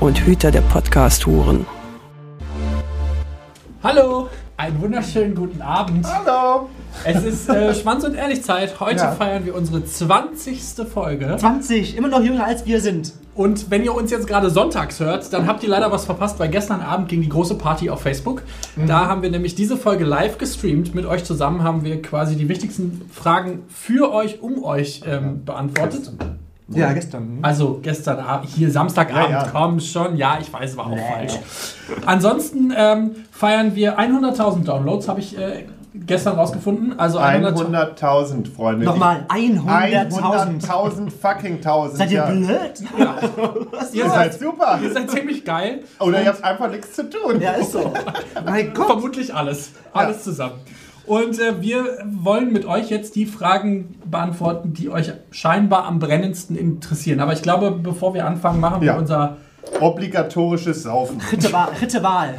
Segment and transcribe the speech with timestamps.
[0.00, 1.66] und Hüter der Podcast-Huren.
[3.82, 6.06] Hallo, einen wunderschönen guten Abend.
[6.06, 6.68] Hallo!
[7.04, 8.78] Es ist äh, Schwanz und Ehrlichzeit.
[8.80, 9.12] Heute Ja.
[9.12, 10.60] feiern wir unsere 20.
[10.92, 11.36] Folge.
[11.38, 13.12] 20, immer noch jünger als wir sind.
[13.34, 16.48] Und wenn ihr uns jetzt gerade sonntags hört, dann habt ihr leider was verpasst, weil
[16.48, 18.42] gestern Abend ging die große Party auf Facebook.
[18.76, 18.86] Mhm.
[18.86, 20.94] Da haben wir nämlich diese Folge live gestreamt.
[20.94, 26.10] Mit euch zusammen haben wir quasi die wichtigsten Fragen für euch, um euch ähm, beantwortet.
[26.72, 27.38] Ja, gestern.
[27.42, 29.48] Also gestern Abend, hier Samstagabend, Ja, ja.
[29.50, 30.16] komm schon.
[30.16, 31.32] Ja, ich weiß, war auch falsch.
[32.06, 36.98] Ansonsten ähm, feiern wir 100.000 Downloads, habe ich äh, gestern rausgefunden.
[36.98, 37.96] Also 100.000.
[37.98, 38.84] 100.000, Freunde.
[38.86, 40.12] Nochmal 100.000.
[40.64, 41.98] 100.000 fucking 1000.
[41.98, 42.26] Seid ihr ja.
[42.30, 42.82] blöd?
[43.92, 44.78] Ihr Ihr seid, super.
[44.82, 45.80] ihr seid ziemlich geil.
[45.98, 47.40] Oder ihr habt einfach nichts zu tun.
[47.40, 47.92] Ja, ist so.
[48.44, 48.86] mein Gott.
[48.86, 49.72] Vermutlich alles.
[49.92, 50.22] Alles Ja.
[50.22, 50.60] zusammen.
[51.10, 56.54] Und äh, wir wollen mit euch jetzt die Fragen beantworten, die euch scheinbar am brennendsten
[56.56, 57.18] interessieren.
[57.18, 58.96] Aber ich glaube, bevor wir anfangen, machen wir Ja.
[58.96, 59.38] unser
[59.80, 61.18] Obligatorisches Saufen.
[61.18, 61.70] Dritte Wahl.
[61.76, 62.34] Dritte Wahl.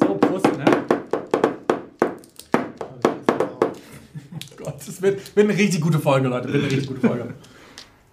[0.00, 0.64] so Prost, ne?
[4.56, 6.52] Gott, es wird, wird eine richtig gute Folge, Leute.
[6.52, 7.34] Wird eine richtig gute Folge.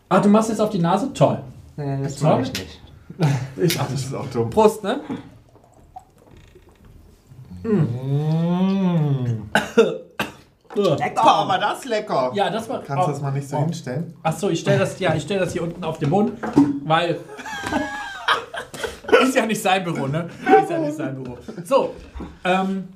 [0.09, 1.14] Ah, du machst jetzt auf die Nase?
[1.14, 1.38] Toll.
[1.77, 2.41] Nee, das Sorry.
[2.41, 2.81] tue ich nicht.
[3.58, 4.49] Ich, Das ist auch dumm.
[4.49, 5.02] Prost, ne?
[10.75, 11.22] Lecker.
[11.23, 12.31] Oh, aber das lecker.
[12.33, 12.81] Ja, das war.
[12.81, 13.66] Kannst du oh, das mal nicht so oh.
[13.66, 14.14] hinstellen?
[14.23, 16.33] Achso, ich stelle das, ja, ich stell das hier unten auf den Mund,
[16.83, 17.20] weil.
[19.23, 20.30] ist ja nicht sein Büro, ne?
[20.61, 21.38] Ist ja nicht sein Büro.
[21.64, 21.94] So,
[22.44, 22.88] ähm,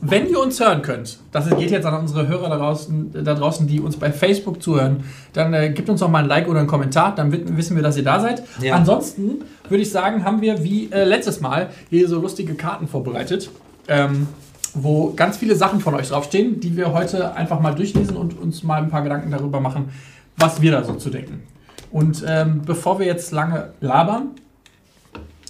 [0.00, 3.66] wenn ihr uns hören könnt, das geht jetzt an unsere Hörer da draußen, da draußen
[3.66, 6.68] die uns bei Facebook zuhören, dann äh, gebt uns doch mal ein Like oder einen
[6.68, 8.42] Kommentar, dann wi- wissen wir, dass ihr da seid.
[8.60, 8.74] Ja.
[8.74, 13.50] Ansonsten würde ich sagen, haben wir wie äh, letztes Mal hier so lustige Karten vorbereitet.
[13.88, 14.28] Ähm,
[14.74, 18.62] wo ganz viele Sachen von euch draufstehen, die wir heute einfach mal durchlesen und uns
[18.62, 19.88] mal ein paar Gedanken darüber machen,
[20.36, 21.42] was wir da so zu denken.
[21.90, 24.32] Und ähm, bevor wir jetzt lange labern,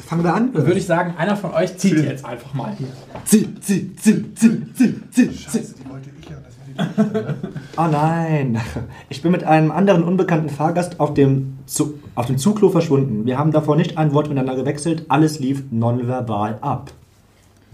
[0.07, 0.55] Fangen wir an.
[0.55, 2.87] würde ich sagen, einer von euch zieht jetzt einfach mal hier.
[3.25, 5.33] Zieh, zieh, zieh, zieh, zieh, zieh, zieh.
[5.33, 6.37] Scheiße, die wollte ich ja.
[6.45, 7.35] Das war die
[7.77, 8.61] Oh nein.
[9.09, 13.27] Ich bin mit einem anderen unbekannten Fahrgast auf dem, Zu auf dem Zugklo verschwunden.
[13.27, 15.07] Wir haben davor nicht ein Wort miteinander gewechselt.
[15.09, 16.93] Alles lief nonverbal ab.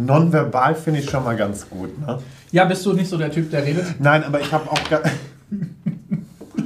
[0.04, 2.18] Nonverbal finde ich schon mal ganz gut, ne?
[2.50, 4.00] Ja, bist du nicht so der Typ, der redet?
[4.00, 5.00] Nein, aber ich habe auch gar.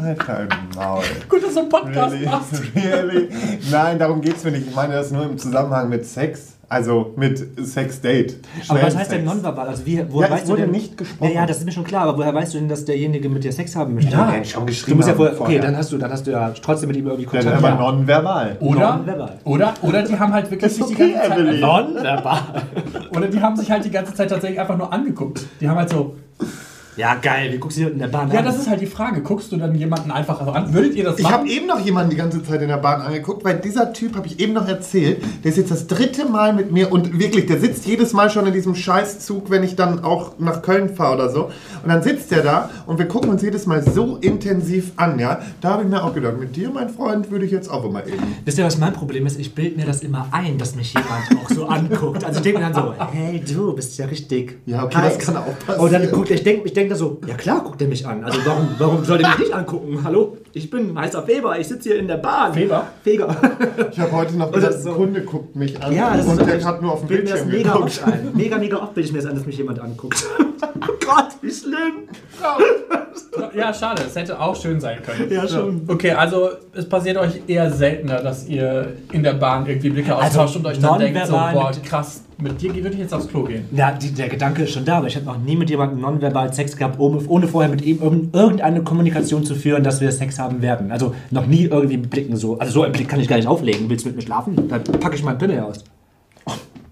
[0.00, 1.02] Halt dein Maul.
[1.28, 2.26] Gut, dass du einen Podcast Really?
[2.26, 2.62] machst.
[2.74, 3.28] really?
[3.70, 4.68] Nein, darum geht es mir nicht.
[4.68, 6.55] Ich meine das nur im Zusammenhang mit Sex.
[6.68, 8.38] Also mit Sex-Date.
[8.68, 9.32] Aber was heißt denn Sex.
[9.34, 9.68] nonverbal?
[9.68, 11.28] Also wie, woher Ja, es weißt du wurde denn, nicht gesprochen.
[11.32, 13.44] Ja, ja, das ist mir schon klar, aber woher weißt du denn, dass derjenige mit
[13.44, 14.10] dir Sex haben möchte?
[14.10, 15.62] Ja, schon geschrieben Du musst ja vorher, okay, vorher.
[15.62, 17.62] dann hast du, dann hast du ja trotzdem mit ihm irgendwie Ja, Kontakt.
[17.62, 18.56] dann aber nonverbal.
[18.58, 19.38] Oder, Nonverbal.
[19.44, 21.60] oder, oder die haben halt wirklich sich die okay, ganze Zeit.
[21.60, 22.38] Nonverbal.
[23.16, 25.46] oder die haben sich halt die ganze Zeit tatsächlich einfach nur angeguckt.
[25.60, 26.16] Die haben halt so,
[26.96, 28.46] Ja, geil, wie guckst du dir in der Bahn ja, an?
[28.46, 29.20] das ist halt die Frage.
[29.20, 30.72] Guckst du dann jemanden einfach an?
[30.72, 31.50] Würdet ihr das Ich habe machen?
[31.50, 34.40] eben noch jemanden die ganze Zeit in der Bahn angeguckt, weil dieser Typ, habe ich
[34.40, 37.86] eben noch erzählt, der ist jetzt das dritte Mal mit mir und wirklich, der sitzt
[37.86, 41.50] jedes Mal schon in diesem Scheißzug, wenn ich dann auch nach Köln fahre oder so.
[41.82, 45.40] Und dann sitzt der da und wir gucken uns jedes Mal so intensiv an, ja.
[45.60, 48.06] Da habe ich mir auch gedacht, mit dir, mein Freund, würde ich jetzt auch immer
[48.06, 48.22] eben.
[48.46, 49.38] Wisst ihr, was mein Problem ist?
[49.38, 52.24] Ich bilde mir das immer ein, dass mich jemand auch so anguckt.
[52.24, 54.58] Also ich denke mir dann so, hey, du bist ja richtig.
[54.64, 55.80] Ja, okay, das kann auch passieren.
[55.80, 58.24] Und dann guckt ich denke ich denk da so, ja klar guckt er mich an.
[58.24, 60.02] Also warum, warum soll er mich nicht angucken?
[60.04, 62.54] Hallo, ich bin heißer Weber, ich sitze hier in der Bahn.
[62.54, 62.86] Weber?
[63.04, 63.36] Feger.
[63.92, 64.90] Ich habe heute noch gedacht, so.
[64.90, 67.24] ein Kunde guckt mich an Ja, das und ist der hat nur auf dem bilde
[67.24, 68.02] mir das Bildschirm mega geguckt.
[68.02, 68.30] oft ein.
[68.34, 70.24] Mega, mega oft bilde ich mir das ein, dass mich jemand anguckt.
[70.40, 72.08] oh Gott, wie schlimm.
[73.54, 74.02] Ja, schade.
[74.06, 75.30] Es hätte auch schön sein können.
[75.30, 75.82] Ja, schon.
[75.88, 80.40] Okay, also es passiert euch eher seltener, dass ihr in der Bahn irgendwie Blicke Also
[80.40, 83.28] austauscht und euch dann denkt, so, boah, mit- krass, mit dir würde ich jetzt aufs
[83.28, 83.64] Klo gehen.
[83.72, 86.52] Ja, die, der Gedanke ist schon da, aber ich habe noch nie mit jemandem nonverbal
[86.52, 90.38] Sex gehabt, ohne, ohne vorher mit ihm irgend- irgendeine Kommunikation zu führen, dass wir Sex
[90.38, 90.92] haben werden.
[90.92, 92.58] Also noch nie irgendwie mit Blicken so.
[92.58, 93.88] Also so einen Blick kann ich gar nicht auflegen.
[93.88, 94.68] Willst du mit mir schlafen?
[94.68, 95.84] Dann packe ich meinen Pimmel aus.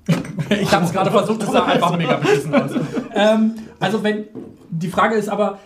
[0.50, 2.72] Ich habe es gerade versucht, es sah einfach mega beschissen aus.
[3.14, 4.24] Ähm, also wenn,
[4.68, 5.58] die Frage ist aber,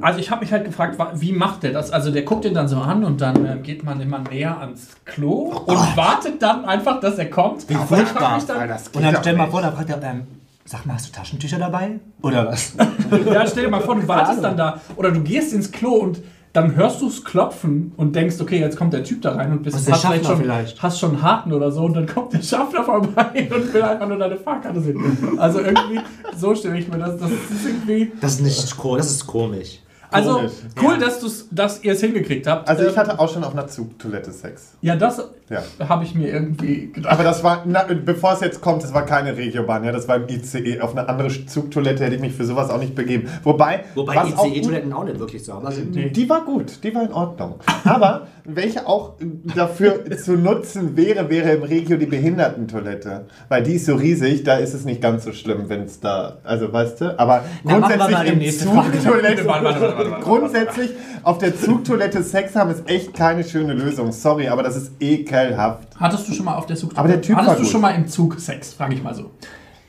[0.00, 1.90] also ich habe mich halt gefragt, wie macht der das?
[1.90, 4.96] Also der guckt ihn dann so an und dann äh, geht man immer näher ans
[5.04, 7.68] Klo und wartet dann einfach, dass er kommt.
[7.68, 8.40] Wie furchtbar.
[8.46, 10.26] Dann, das Und dann stell mal vor, da fragt er, ähm,
[10.64, 12.00] sag mal, hast du Taschentücher dabei?
[12.22, 12.74] Oder was?
[13.26, 16.20] ja, stell dir mal vor, du wartest dann da oder du gehst ins Klo und
[16.56, 19.62] dann hörst du es klopfen und denkst, okay, jetzt kommt der Typ da rein und
[19.62, 20.82] bist hast vielleicht Schaffner schon, vielleicht?
[20.82, 24.16] hast schon Harten oder so und dann kommt der Schaffner vorbei und will einfach nur
[24.16, 25.36] deine Fahrkarte sehen.
[25.36, 26.00] Also irgendwie,
[26.34, 28.10] so stelle ich mir das, das ist irgendwie...
[28.22, 28.56] Das ist nicht
[28.96, 29.80] das ist komisch.
[30.16, 30.40] Also
[30.82, 30.98] cool, Ja.
[30.98, 32.68] dass, du's, dass ihr es hingekriegt habt.
[32.68, 34.72] Also ich Ähm, hatte auch schon auf einer Zugtoilette Sex.
[34.80, 35.62] Ja, das Ja.
[35.88, 37.12] habe ich mir irgendwie gedacht.
[37.12, 40.16] Aber das war, na, bevor es jetzt kommt, das war keine Regiobahn, ja, das war
[40.16, 40.80] im ICE.
[40.80, 43.28] Auf eine andere Zugtoilette hätte ich mich für sowas auch nicht begeben.
[43.44, 45.66] Wobei, Wobei was auch ICE-Toiletten auch nicht wirklich so haben.
[45.66, 47.54] Also, Die war gut, die war in Ordnung.
[47.84, 49.14] Aber welche auch
[49.54, 53.26] dafür zu nutzen wäre, wäre im Regio die Behindertentoilette.
[53.48, 56.38] Weil die ist so riesig, da ist es nicht ganz so schlimm, wenn es da,
[56.44, 58.52] also weißt du, aber Na, grundsätzlich die im.
[58.52, 60.24] Zugtoilette, Warte, warte, warte, warte, warte.
[60.24, 60.90] grundsätzlich
[61.22, 64.12] auf der Zugtoilette Sex haben ist echt keine schöne Lösung.
[64.12, 65.88] Sorry, aber das ist ekelhaft.
[65.98, 67.70] Hattest du schon mal auf der Zug Aber der Typ Hattest war du gut.
[67.70, 68.72] schon mal im Zug Sex?
[68.74, 69.30] Frage ich mal so.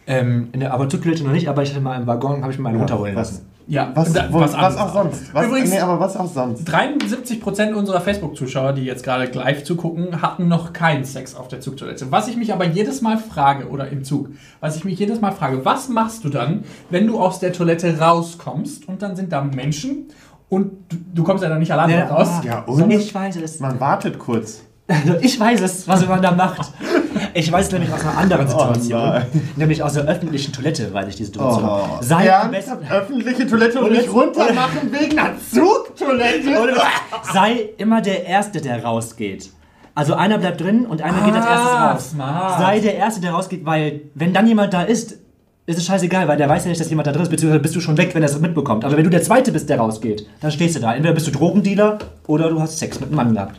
[0.08, 2.58] ähm, in der, aber Zugtoilette noch nicht, aber ich hatte mal im Waggon, habe ich
[2.58, 3.46] mir meine runterholen was, lassen.
[3.70, 4.78] Ja, was, da- wo, was, anderes.
[4.78, 5.34] auch sonst?
[5.34, 6.70] Was, Übrigens, nee, aber was auch sonst?
[6.70, 12.10] 73% unserer Facebook-Zuschauer, die jetzt gerade live zugucken, hatten noch keinen Sex auf der Zugtoilette.
[12.10, 14.30] Was ich mich aber jedes Mal frage, oder im Zug,
[14.62, 18.00] was ich mich jedes Mal frage, was machst du dann, wenn du aus der Toilette
[18.00, 20.06] rauskommst und dann sind da Menschen
[20.48, 22.30] und du, du kommst ja dann nicht alleine Ja, raus.
[22.46, 22.90] Ja, und?
[22.90, 23.60] Ich weiß es.
[23.60, 24.62] Man wartet kurz.
[25.22, 26.72] Ich weiß es, was man da macht.
[27.34, 29.00] Ich weiß es nämlich aus einer anderen Situation.
[29.02, 29.26] nein.
[29.56, 31.66] nämlich aus der öffentlichen Toilette, weiß ich die Situation.
[31.66, 31.98] Oh.
[32.02, 32.80] Sei am Ernsthaft?
[32.82, 32.94] besten.
[32.94, 36.76] Öffentliche Toilette und Oder- nicht runtermachen wegen einer Zugtoilette?
[37.34, 39.50] Sei immer der Erste, der rausgeht.
[39.94, 41.50] Also einer bleibt drin und einer geht als Ah,
[41.92, 42.12] erstes raus.
[42.12, 42.60] smart.
[42.60, 45.18] Sei der Erste, der rausgeht, weil wenn dann jemand da ist,
[45.66, 47.76] ist es scheißegal, weil der weiß ja nicht, dass jemand da drin ist, beziehungsweise bist
[47.76, 48.86] du schon weg, wenn er es mitbekommt.
[48.86, 50.94] Aber wenn du der Zweite bist, der rausgeht, dann stehst du da.
[50.96, 51.98] Entweder bist du Drogendealer
[52.28, 53.56] oder du hast Sex mit einem Mann gehabt.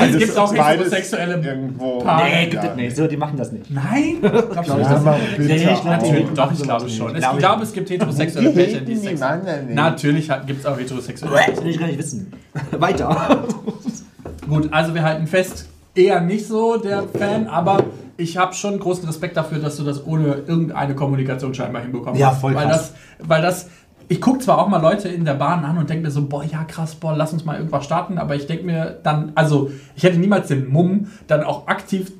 [0.00, 1.98] Es gibt auch beides heterosexuelle irgendwo.
[2.00, 2.24] Paar.
[2.24, 2.70] Nee, gibt ja.
[2.70, 2.96] es nicht.
[2.96, 3.70] So, die machen das nicht.
[3.70, 4.16] Nein?
[4.22, 5.84] Dass- mal bitte Nee, ich glaub.
[5.84, 7.14] Natürlich, doch, ich glaube schon.
[7.14, 9.42] Es, Glaub ich glaube, es gibt heterosexuelle Pärchen, die Sex haben.
[9.74, 11.64] Natürlich gibt es auch heterosexuelle Das Pärchen.
[11.64, 12.32] will ich gar nicht wissen.
[12.72, 13.44] Weiter.
[14.48, 17.84] Gut, also wir halten fest, eher nicht so der Fan, aber
[18.16, 22.30] ich habe schon großen Respekt dafür, dass du das ohne irgendeine Kommunikation scheinbar hinbekommen Ja,
[22.30, 22.40] hast.
[22.40, 22.92] voll weil krass.
[23.18, 23.68] das, weil das,
[24.08, 26.44] ich gucke zwar auch mal Leute in der Bahn an und denke mir so, boah,
[26.44, 30.02] ja krass, boah, lass uns mal irgendwas starten, aber ich denke mir dann, also ich
[30.02, 32.12] hätte niemals den Mumm, dann auch aktiv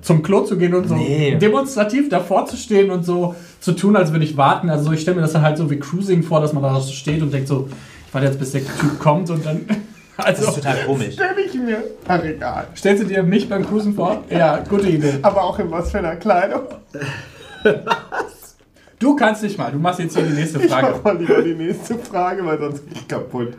[0.00, 1.36] zum Klo zu gehen und so Nee.
[1.36, 4.70] demonstrativ davor zu stehen und so zu tun, als würde ich warten.
[4.70, 6.92] Also ich stelle mir das dann halt so wie Cruising vor, dass man da so
[6.92, 7.68] steht und denkt so,
[8.06, 9.60] ich warte jetzt, bis der Typ kommt und dann...
[10.14, 11.14] Das Also, ist total komisch.
[11.14, 11.82] Stell ich mir.
[12.06, 12.66] Ach, egal.
[12.76, 14.22] Stellst du dir mich beim Cruisen vor?
[14.28, 15.14] Ja, gute Idee.
[15.22, 16.60] Aber auch in was für einer Kleidung.
[19.02, 20.92] Du kannst nicht mal, du machst jetzt hier die nächste Ich Frage.
[20.94, 23.54] mach mal lieber die nächste Frage, weil sonst bin ich kaputt.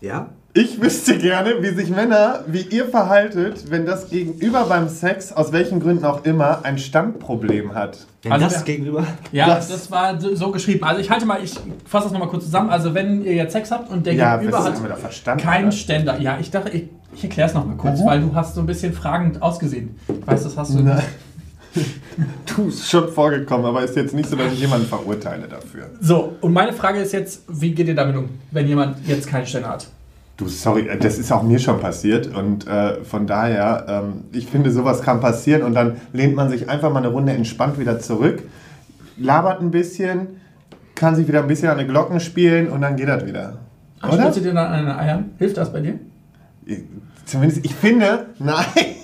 [0.00, 0.28] Ja?
[0.52, 5.52] Ich wüsste gerne, wie sich Männer wie ihr verhaltet, wenn das Gegenüber beim Sex, aus
[5.52, 7.98] welchen Gründen auch immer, ein Standproblem hat.
[8.22, 9.06] Wenn Also das der- gegenüber.
[9.30, 10.82] Ja, Das- das, war so so geschrieben.
[10.84, 11.54] Also ich halte mal, ich
[11.84, 12.68] fasse das nochmal kurz zusammen.
[12.70, 15.70] Also wenn ihr jetzt Sex habt und der Ja, Gegenüber das hat keinen?
[15.70, 16.18] Ständer.
[16.18, 16.84] Ja, ich dachte, ich,
[17.14, 19.96] ich erkläre es nochmal kurz, weil du hast so ein bisschen fragend ausgesehen.
[20.08, 20.82] Ich weiß, das hast du.
[20.82, 21.02] Nein.
[22.46, 25.88] Du, ist schon vorgekommen, aber ist jetzt nicht so, dass ich jemanden verurteile dafür.
[26.00, 29.46] So, und meine Frage ist jetzt, wie geht ihr damit um, wenn jemand jetzt keinen
[29.46, 29.86] Ständer hat?
[30.36, 34.46] Du, sorry, äh, das ist auch mir schon passiert und äh, von daher, ähm, ich
[34.46, 38.00] finde, sowas kann passieren und dann lehnt man sich einfach mal eine Runde entspannt wieder
[38.00, 38.42] zurück,
[39.16, 40.40] labert ein bisschen,
[40.94, 43.58] kann sich wieder ein bisschen an den Glocken spielen und dann geht das wieder.
[44.00, 44.22] Ach, Oder?
[44.22, 45.30] Spritzt du dir dann an den Eiern?
[45.38, 45.98] Hilft das bei dir?
[47.24, 48.64] Zumindest, ich finde, nein.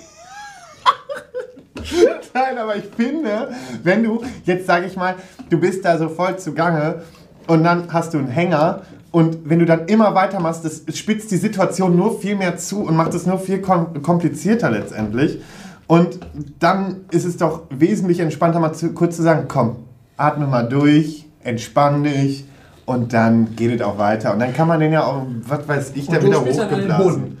[2.33, 3.51] nein, aber ich finde,
[3.83, 5.15] wenn du, jetzt sage ich mal,
[5.49, 7.03] du bist da so voll zugange
[7.47, 8.81] und dann hast du einen Hänger
[9.11, 12.95] und wenn du dann immer weitermachst, das spitzt die Situation nur viel mehr zu und
[12.95, 15.41] macht es nur viel kom komplizierter letztendlich.
[15.87, 16.19] Und
[16.59, 19.77] dann ist es doch wesentlich entspannter, mal zu, kurz zu sagen, komm,
[20.17, 22.43] atme mal durch, entspann dich
[22.85, 24.33] und dann geht es auch weiter.
[24.33, 27.37] Und dann kann man den ja auch, was weiß ich, da wieder den hochgeblasen.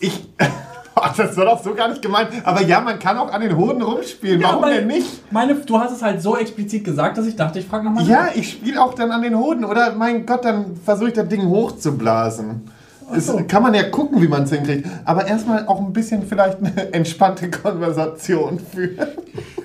[0.00, 0.24] Ich.
[0.94, 2.28] Ach, das war doch so gar nicht gemeint.
[2.44, 4.42] Aber ja, man kann auch an den Hoden rumspielen.
[4.42, 5.32] Warum weil denn nicht?
[5.32, 8.06] Meine, du hast es halt so explizit gesagt, dass ich dachte, ich frage nochmal.
[8.06, 9.64] Ja, ich spiele auch dann an den Hoden.
[9.64, 12.70] Oder mein Gott, dann versuche ich das Ding hochzublasen.
[13.14, 13.42] Es so.
[13.46, 14.86] kann man ja gucken, wie man es hinkriegt.
[15.04, 19.08] Aber erstmal auch ein bisschen vielleicht eine entspannte Konversation führen.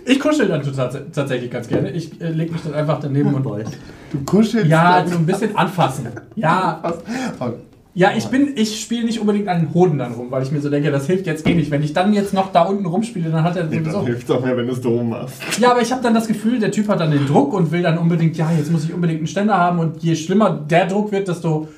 [0.05, 1.91] Ich kuschel dann tats tatsächlich ganz gerne.
[1.91, 4.67] Ich äh, lege mich dann einfach daneben und Du kuschelst.
[4.67, 6.07] Ja, so ein bisschen anfassen.
[6.35, 7.01] Ja, fast.
[7.97, 10.61] Ja, ich bin, ich spiele nicht unbedingt an den Hoden dann rum, weil ich mir
[10.61, 11.71] so denke, das hilft jetzt eh nicht.
[11.71, 14.05] Wenn ich dann jetzt noch da unten rumspiele, dann hat er nee, dann sowieso.
[14.05, 15.41] hilft es auch mehr, wenn du es drum machst.
[15.59, 17.81] Ja, aber ich habe dann das Gefühl, der Typ hat dann den Druck und will
[17.81, 21.11] dann unbedingt, ja, jetzt muss ich unbedingt einen Ständer haben und je schlimmer der Druck
[21.11, 21.69] wird, desto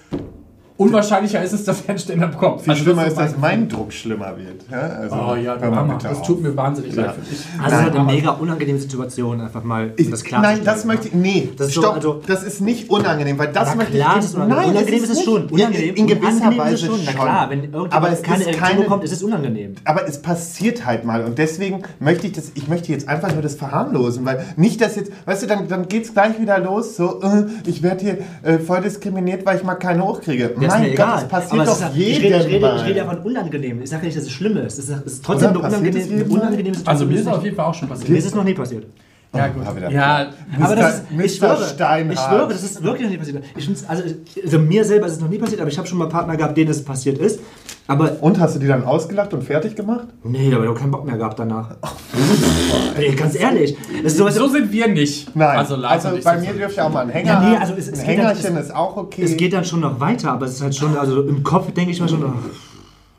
[0.80, 2.62] unwahrscheinlicher ist es, dass er einen Ständer bekommt.
[2.62, 4.62] Viel Also schlimmer das ist, dass mein Druck schlimmer wird.
[4.72, 5.70] Ja, also, Oh ja, bitte
[6.04, 6.26] Das auf.
[6.28, 7.02] tut mir wahnsinnig Ja.
[7.08, 7.40] leid für dich.
[7.62, 10.86] Also es ist halt eine mega unangenehme Situation, einfach mal Ich, das klar nein, das
[10.86, 11.14] möchte ich.
[11.14, 11.96] Nee, Das ist so, stopp.
[11.96, 14.24] also- das ist nicht unangenehm, weil das möchte klar, ich.
[14.26, 14.70] ist unangenehm.
[14.70, 15.26] unangenehm ist es nicht.
[15.26, 15.46] schon.
[15.50, 17.00] Unangenehm, in gewisser Weise ist es schon.
[17.06, 19.76] Na klar, wenn irgendjemand aber es keine keine, bekommt, ist es unangenehm.
[19.84, 23.42] aber es passiert halt mal und deswegen möchte ich das, ich möchte jetzt einfach nur
[23.42, 26.96] das verharmlosen, weil nicht, dass jetzt, weißt du, dann, dann geht es gleich wieder los,
[26.96, 30.56] so, äh, ich werde hier äh, voll diskriminiert, weil ich mal keine hochkriege.
[30.60, 31.20] Ja, ist mein mir Gott, egal.
[31.20, 33.18] das passiert aber es doch ist, jedem ich rede, ich, rede, ich rede ja von
[33.20, 33.82] unangenehm.
[33.82, 34.80] Ich sage nicht, dass es schlimm ist.
[34.80, 36.88] Es ist, trotzdem eine unangenehme, eine unangenehme Situation.
[36.88, 38.10] Also mir ist es auf jeden Fall auch schon passiert.
[38.10, 38.86] mir ist es noch nie passiert.
[39.32, 39.62] Ja, gut.
[39.64, 39.92] Ah, wieder.
[39.92, 40.28] Ja,
[40.60, 41.24] Aber das ist, Mr.
[41.24, 42.14] ich schwöre, Steinhardt.
[42.14, 43.44] ich schwöre, das ist wirklich noch nie passiert.
[43.56, 44.04] Ich find's, also,
[44.44, 46.58] also mir selber ist es noch nie passiert, aber ich habe schon mal Partner gehabt,
[46.58, 47.40] denen es passiert ist.
[47.86, 50.08] Aber Und hast du die dann ausgelacht und fertig gemacht?
[50.24, 51.76] nee, aber ich habe keinen Bock mehr gehabt danach.
[52.98, 53.78] Ey, ganz ehrlich.
[54.04, 55.36] Das ist sowas, so sind wir nicht.
[55.36, 55.58] Nein.
[55.60, 55.76] Also,
[56.16, 56.58] ich bei mir so.
[56.58, 57.62] dürfte auch mal ein Hänger Ja, nee, haben.
[57.62, 59.24] also es- es ein geht dann- Hängerchen ist auch okay.
[59.24, 61.92] es geht dann schon noch weiter, aber es ist halt schon, also im Kopf denke
[61.92, 62.22] ich mal schon,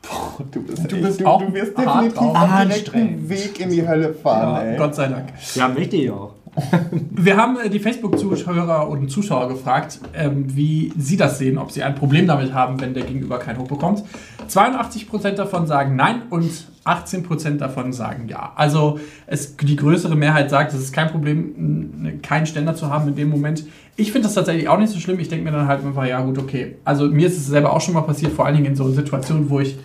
[0.09, 3.29] oh, du bist, Du bist du, auch du wirst hart definitiv am direkten.
[3.29, 4.77] Weg in die Hölle fahren, Ja, ey.
[4.77, 5.29] Gott sei Dank.
[5.55, 6.33] ja, möchte ich auch.
[7.11, 11.83] Wir haben äh, die Facebook-Zuschauer und Zuschauer gefragt, ähm, wie sie das sehen, ob sie
[11.83, 14.03] ein Problem damit haben, wenn der Gegenüber kein Hoch bekommt.
[14.49, 16.51] 82% davon sagen nein und
[16.83, 18.51] 18% davon sagen ja.
[18.55, 23.15] Also es, die größere Mehrheit sagt, es ist kein Problem, keinen Ständer zu haben in
[23.15, 23.63] dem Moment.
[23.95, 25.19] Ich finde das tatsächlich auch nicht so schlimm.
[25.19, 26.75] Ich denke mir dann halt einfach, ja gut, okay.
[26.83, 29.49] Also mir ist es selber auch schon mal passiert, vor allen Dingen in so Situationen,
[29.49, 29.77] wo ich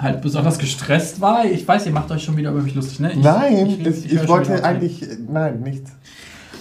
[0.00, 1.44] halt besonders gestresst war.
[1.44, 3.12] Ich weiß, ihr macht euch schon wieder über mich lustig, ne?
[3.12, 5.02] Ich, Nein, ich, ich, wieder wollte eigentlich.
[5.28, 5.92] Nein, nichts.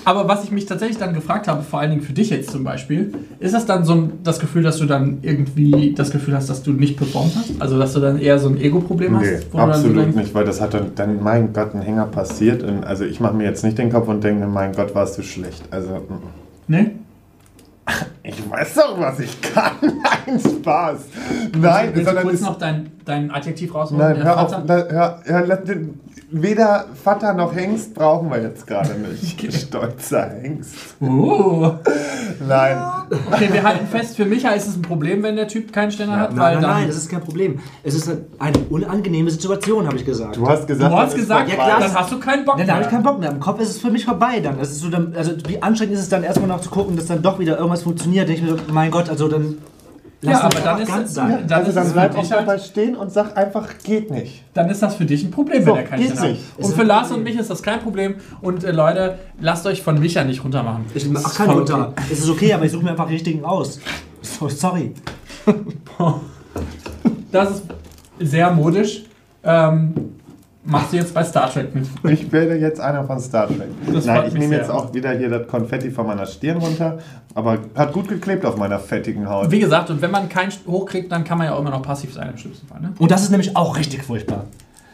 [0.05, 2.63] Aber was ich mich tatsächlich dann gefragt habe, vor allen Dingen für dich jetzt zum
[2.63, 6.47] Beispiel, ist das dann so ein, das Gefühl, dass du dann irgendwie das Gefühl hast,
[6.47, 7.59] dass du nicht performt hast?
[7.59, 9.55] Also dass du dann eher so ein Ego-Problem Nee, hast?
[9.59, 12.61] absolut denkst, nicht, weil das hat dann, dann, mein Gott, ein Hänger passiert.
[12.61, 15.23] Und also ich mache mir jetzt nicht den Kopf und denke, mein Gott, warst du
[15.23, 15.63] schlecht.
[15.71, 15.89] Also,
[16.67, 16.73] mm.
[18.23, 19.73] Ich weiß doch, was ich kann.
[19.81, 20.97] Nein, Spaß.
[21.59, 24.01] Nein, Willst du sondern kurz es, noch dein, dein Adjektiv rausholen?
[24.03, 24.49] nein, hör auf.
[24.51, 24.63] Vater?
[24.65, 25.47] na, Hör, hör,
[26.31, 29.53] weder Vater noch Hengst brauchen wir jetzt gerade nicht.
[29.67, 30.75] Stolzer Hengst.
[30.99, 31.71] Uh.
[32.47, 32.77] Nein.
[33.31, 36.17] Okay, wir halten fest, für Micha ist es ein Problem, wenn der Typ keinen Ständer
[36.17, 36.71] hat, weil Nein, nein, dann...
[36.71, 37.59] nein, das ist kein Problem.
[37.83, 40.35] Es ist eine unangenehme Situation, habe ich gesagt.
[40.35, 42.73] Du hast gesagt, du hast gesagt, Ja, klar, dann hast du keinen Bock Nein, da
[42.73, 42.99] habe ich mehr.
[42.99, 43.31] keinen Bock mehr.
[43.31, 44.57] Im Kopf ist es für mich vorbei dann.
[44.57, 47.05] Das ist so dann, also wie anstrengend ist es dann erstmal noch zu gucken, dass
[47.05, 48.27] dann doch wieder irgendwas funktioniert.
[48.29, 49.57] Denke ich mir so, mein Gott, also dann
[50.21, 51.45] Ja, lass aber uns dann ist ganz es- sein.
[51.47, 54.43] dann also ist dann bleib auch halt- dabei stehen und sag einfach, geht nicht.
[54.53, 56.21] dann ist das für dich ein Problem, wenn So, er keinen hat.
[56.29, 56.41] nicht.
[56.57, 58.15] Und für Lars und mich ist das kein Problem.
[58.41, 60.85] Und äh, Leute, lasst euch von Micha nicht runtermachen.
[60.95, 61.93] Ich mach keinen runter.
[62.11, 63.79] Es ist okay, aber ich suche mir einfach richtigen aus.
[64.21, 64.93] So, sorry.
[67.31, 67.63] Das ist
[68.19, 69.03] sehr modisch.
[69.43, 69.93] Ähm,
[70.65, 71.87] machst du jetzt bei Star Trek mit?
[72.11, 73.69] Ich werde jetzt einer von Star Trek.
[73.93, 74.57] Das Nein, ich nehme sehr.
[74.59, 76.99] jetzt auch wieder hier das Konfetti von meiner Stirn runter,
[77.33, 79.51] aber hat gut geklebt auf meiner fettigen Haut.
[79.51, 82.13] Wie gesagt, und wenn man keinen hochkriegt, dann kann man ja auch immer noch passiv
[82.13, 82.81] sein im schlimmsten Fall.
[82.81, 82.93] Ne?
[82.97, 84.45] Und das ist nämlich auch richtig furchtbar.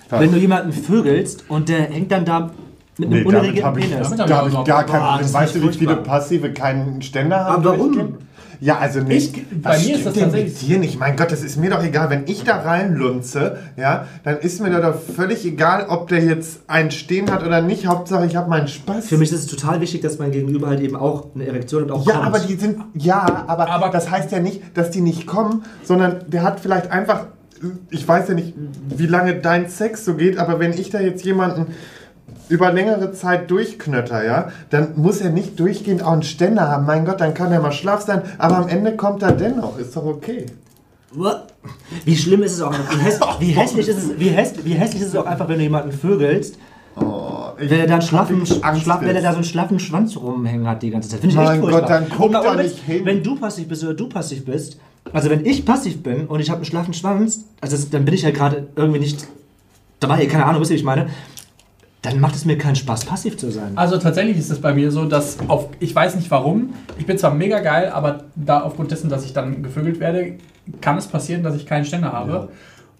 [0.09, 0.19] Was?
[0.19, 2.51] Wenn du jemanden vögelst und der hängt dann da
[2.97, 4.09] mit einem Nee, damit unregierten habe ich, Penis.
[4.09, 5.09] Damit da hab ich hab ich gar keinen kein Bock.
[5.09, 5.21] Problem.
[5.21, 5.95] Das Weißt du, wie viele.
[5.97, 7.65] Passive keinen Ständer haben?
[7.65, 8.17] Aber warum?
[8.63, 9.35] Ja, also nicht.
[9.35, 10.99] Ich- bei mir ist das stimmt denn tatsächlich- mit dir nicht.
[10.99, 12.11] Mein Gott, das ist mir doch egal.
[12.11, 16.61] Wenn ich da reinlunze, ja, dann ist mir da doch völlig egal, ob der jetzt
[16.67, 17.87] einen stehen hat oder nicht.
[17.87, 19.07] Hauptsache, ich habe meinen Spaß.
[19.07, 21.91] Für mich ist es total wichtig, dass mein Gegenüber halt eben auch eine Erektion und
[21.91, 22.27] auch Ja, kommt.
[22.27, 22.77] aber die sind.
[22.93, 26.91] Ja, aber, Aber- das heißt ja nicht, dass die nicht kommen, sondern der hat vielleicht
[26.91, 27.25] einfach.
[27.89, 28.53] Ich weiß ja nicht,
[28.95, 31.67] wie lange dein Sex so geht, aber wenn ich da jetzt jemanden
[32.51, 36.85] über längere Zeit durchknötter, ja, dann muss er nicht durchgehend auch einen Ständer haben.
[36.85, 39.77] Mein Gott, dann kann er mal schlaff sein, aber am Ende kommt er dennoch.
[39.77, 40.45] Ist doch okay.
[42.05, 45.01] Wie schlimm ist es auch, wie, häss, wie, hässlich ist es, wie, häss, wie hässlich
[45.01, 46.57] ist es auch einfach, wenn du jemanden vögelst,
[46.97, 50.67] Oh, wenn er da einen schlaffen, schlaff, wenn er da so einen schlaffen Schwanz rumhängen
[50.67, 51.21] hat die ganze Zeit.
[51.21, 51.99] Finde ich Mein echt Gott, furchtbar.
[52.01, 53.05] dann guck da ohne nicht hin.
[53.05, 54.77] Wenn du passiv bist oder du passiv bist,
[55.13, 58.13] also wenn ich passiv bin und ich habe einen schlaffen Schwanz, also das, dann bin
[58.13, 59.25] ich ja gerade irgendwie nicht
[60.01, 61.07] dabei, keine Ahnung, wisst ihr, wie ich meine,
[62.01, 63.73] dann macht es mir keinen Spaß, passiv zu sein.
[63.75, 67.17] Also tatsächlich ist es bei mir so, dass auf, ich weiß nicht warum, ich bin
[67.17, 70.33] zwar mega geil, aber da aufgrund dessen, dass ich dann gevögelt werde,
[70.81, 72.49] kann es passieren, dass ich keinen Ständer habe.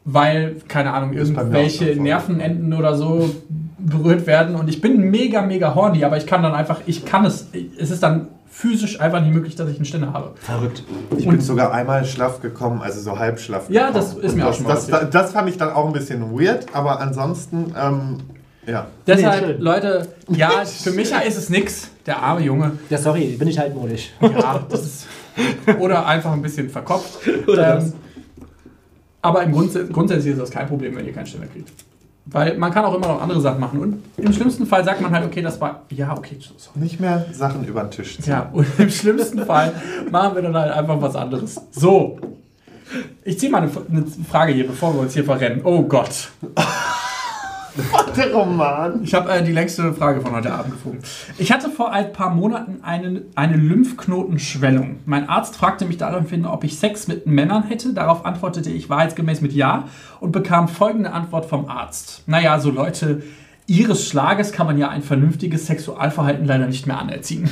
[0.04, 1.96] Weil, keine Ahnung, auch irgendwelche.
[1.96, 3.30] Nervenenden oder so
[3.78, 4.56] berührt werden.
[4.56, 7.48] Und ich bin mega, mega horny, aber ich kann dann einfach, ich kann es,
[7.80, 10.32] es ist dann physisch einfach nicht möglich, dass ich einen Ständer habe.
[10.36, 10.84] Verrückt.
[11.18, 13.96] Ich bin sogar einmal schlaff gekommen, also so halb schlaff Ja, gekommen.
[13.96, 15.16] das ist mir auch das, schon mal das, passiert.
[15.16, 18.18] das fand ich dann auch ein bisschen weird, aber ansonsten, ähm,
[18.66, 18.88] ja.
[19.08, 19.62] Deshalb, schön.
[19.62, 22.74] Leute, ja, für Micha ist es nix, der arme Junge.
[22.90, 24.12] Ja, sorry, bin ich halt altmodisch.
[24.22, 25.08] Ja, das ist.
[25.80, 27.20] Oder einfach ein bisschen verkopft.
[27.48, 27.94] Oder das.
[29.22, 31.72] aber im Grunds grundsätzlich ist das kein Problem, wenn ihr keinen Ständer kriegt.
[32.26, 33.80] Weil man kann auch immer noch andere Sachen machen.
[33.80, 35.84] Und im schlimmsten Fall sagt man halt, okay, das war.
[35.90, 36.80] Ja, okay, sorry.
[36.80, 38.32] Nicht mehr Sachen über den Tisch ziehen.
[38.32, 39.74] Ja, und im schlimmsten Fall
[40.12, 41.60] machen wir dann halt einfach was anderes.
[41.72, 42.20] So.
[43.24, 45.62] Ich ziehe mal eine, eine Frage hier, bevor wir uns hier verrennen.
[45.64, 46.30] Oh Gott.
[48.18, 49.02] Der Roman.
[49.04, 51.00] Ich habe äh, die längste Frage von heute Abend gefunden.
[51.38, 55.00] Ich hatte vor ein paar Monaten eine, eine Lymphknotenschwellung.
[55.06, 57.94] Mein Arzt fragte mich daraufhin, ob ich Sex mit Männern hätte.
[57.94, 59.86] Darauf antwortete ich wahrheitsgemäß mit Ja
[60.20, 62.24] und bekam folgende Antwort vom Arzt.
[62.28, 63.24] Naja, so Leute
[63.68, 67.50] ihres Schlages kann man ja ein vernünftiges Sexualverhalten leider nicht mehr anerziehen.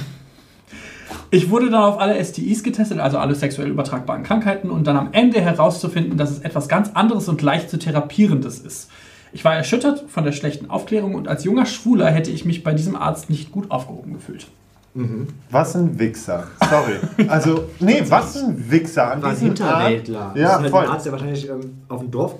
[1.31, 5.09] Ich wurde dann auf alle STIs getestet, also alle sexuell übertragbaren Krankheiten, und dann am
[5.11, 8.89] Ende herauszufinden, dass es etwas ganz anderes und leicht zu therapierendes ist.
[9.31, 12.73] Ich war erschüttert von der schlechten Aufklärung und als junger Schwuler hätte ich mich bei
[12.73, 14.47] diesem Arzt nicht gut aufgehoben gefühlt.
[15.51, 16.45] Was ein Wichser.
[16.69, 17.27] Sorry.
[17.29, 19.11] Also, nee, was ein Wichser.
[19.11, 20.19] An War ein Hinterwäldler.
[20.19, 20.83] Arzt- Das Ja, ist voll.
[20.83, 22.35] ein Arzt, der wahrscheinlich ähm, auf dem Dorf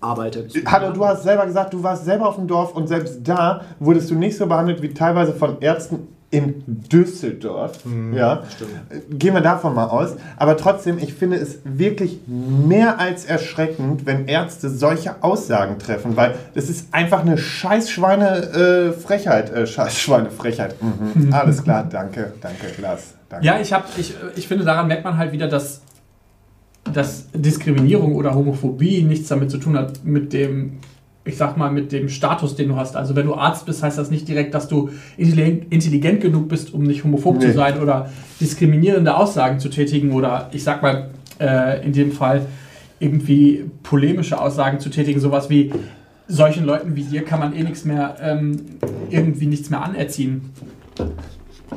[0.00, 0.52] arbeitet.
[0.66, 4.10] Hallo, du hast selber gesagt, du warst selber auf dem Dorf und selbst da wurdest
[4.10, 7.78] du nicht so behandelt wie teilweise von Ärzten in Düsseldorf.
[8.14, 8.42] ja,
[9.10, 10.16] gehen wir davon mal aus.
[10.38, 16.36] Aber trotzdem, ich finde es wirklich mehr als erschreckend, wenn Ärzte solche Aussagen treffen, weil
[16.54, 19.52] das ist einfach eine Scheißschweine-Frechheit.
[19.52, 20.76] Äh, Scheißschweine-Frechheit.
[20.82, 21.28] Mhm.
[21.34, 23.12] Alles klar, danke, danke, Lars.
[23.28, 23.46] Danke.
[23.46, 25.82] Ja, ich, hab, ich, ich finde, daran merkt man halt wieder, dass,
[26.90, 30.78] dass Diskriminierung oder Homophobie nichts damit zu tun hat mit dem,
[31.24, 32.96] ich sag mal, mit dem Status, den du hast.
[32.96, 36.82] Also wenn du Arzt bist, heißt das nicht direkt, dass du intelligent, genug bist, um
[36.82, 37.46] nicht homophob Nee.
[37.46, 38.10] zu sein oder
[38.40, 41.10] diskriminierende Aussagen zu tätigen oder ich sag mal,
[41.40, 42.46] äh, in dem Fall
[42.98, 45.72] irgendwie polemische Aussagen zu tätigen, sowas wie
[46.28, 48.56] solchen Leuten wie dir kann man eh nichts mehr, ähm,
[49.10, 50.50] irgendwie nichts mehr anerziehen.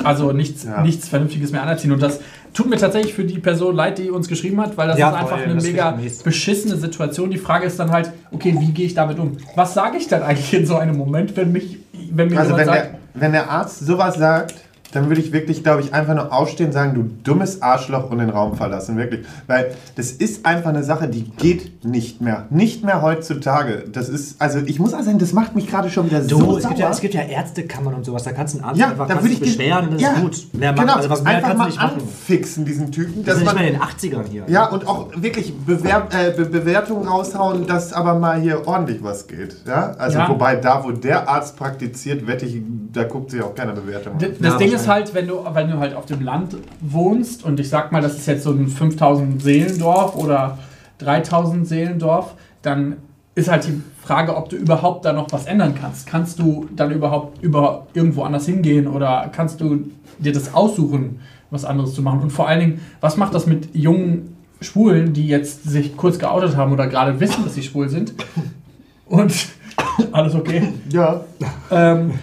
[0.03, 0.81] Also nichts, Ja.
[0.81, 1.91] nichts Vernünftiges mehr anerziehen.
[1.91, 2.19] Und das
[2.55, 5.15] tut mir tatsächlich für die Person leid, die uns geschrieben hat, weil das Ja, ist
[5.15, 7.29] einfach voll, eine mega beschissene Situation.
[7.29, 9.37] Die Frage ist dann halt, okay, wie gehe ich damit um?
[9.55, 11.77] Was sage ich dann eigentlich in so einem Moment, wenn mich,
[12.11, 14.55] wenn mir Also jemand wenn sagt, der, wenn der Arzt sowas sagt,
[14.95, 18.19] dann würde ich wirklich, glaube ich, einfach nur aufstehen und sagen, du dummes Arschloch und
[18.19, 19.25] den Raum verlassen, wirklich.
[19.47, 22.45] Weil das ist einfach eine Sache, die geht nicht mehr.
[22.49, 23.83] Nicht mehr heutzutage.
[23.91, 26.57] Das ist, also ich muss auch sagen, das macht mich gerade schon wieder Du, so
[26.57, 26.93] es, gibt ja, sauer.
[26.95, 29.23] es gibt ja Ärztekammern und sowas, da kannst du einen Arzt ja, einfach da kannst
[29.29, 30.47] würde ich beschweren und das ja, ist gut.
[30.53, 32.01] Mehr machen, genau, also was mehr einfach kannst du nicht machen.
[32.01, 33.23] anfixen, diesen Typen.
[33.25, 34.43] Das ist nicht mal in den 80ern hier.
[34.47, 39.27] ja, und auch wirklich Bewer äh, Be Bewertungen raushauen, dass aber mal hier ordentlich was
[39.27, 39.55] geht.
[39.67, 39.91] Ja?
[39.97, 40.29] Also Ja.
[40.29, 42.61] wobei da, wo der Arzt praktiziert, wette ich,
[42.93, 44.19] da guckt sich auch keine Bewertung an.
[44.19, 45.13] D- Das Ding ist wahrscheinlich.
[45.13, 48.15] halt, wenn du, wenn du halt auf dem Land wohnst und ich sag mal, das
[48.15, 50.57] ist jetzt so ein 5000 Seelendorf oder
[50.99, 52.97] 3000 Seelendorf, dann
[53.35, 56.07] ist halt die Frage, ob du überhaupt da noch was ändern kannst.
[56.07, 59.87] Kannst du dann überhaupt über irgendwo anders hingehen oder kannst du
[60.19, 61.19] dir das aussuchen,
[61.49, 62.21] was anderes zu machen?
[62.21, 66.55] Und vor allen Dingen, was macht das mit jungen Schwulen, die jetzt sich kurz geoutet
[66.55, 68.13] haben oder gerade wissen, dass sie schwul sind?
[69.05, 69.33] Und
[70.11, 70.69] alles okay?
[70.89, 71.25] Ja,
[71.69, 72.13] ähm,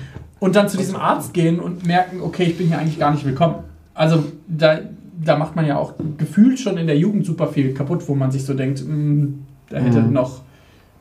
[0.42, 3.24] und dann zu diesem Arzt gehen und merken, okay, ich bin hier eigentlich gar nicht
[3.24, 3.54] willkommen.
[3.94, 4.80] Also da,
[5.24, 8.32] da macht man ja auch gefühlt schon in der Jugend super viel kaputt, wo man
[8.32, 9.34] sich so denkt, "Mm,
[9.70, 10.12] da hätte Mhm.
[10.12, 10.40] noch,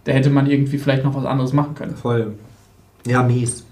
[0.04, 1.96] da hätte man irgendwie vielleicht noch was anderes machen können.
[1.96, 2.36] Voll.
[3.08, 3.64] Ja, mies.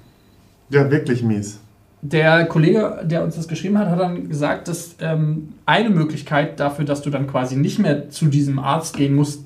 [0.72, 1.60] ja, wirklich mies.
[2.02, 6.84] Der Kollege, der uns das geschrieben hat, hat dann gesagt, dass ähm, eine Möglichkeit dafür,
[6.86, 9.44] dass du dann quasi nicht mehr zu diesem Arzt gehen musst,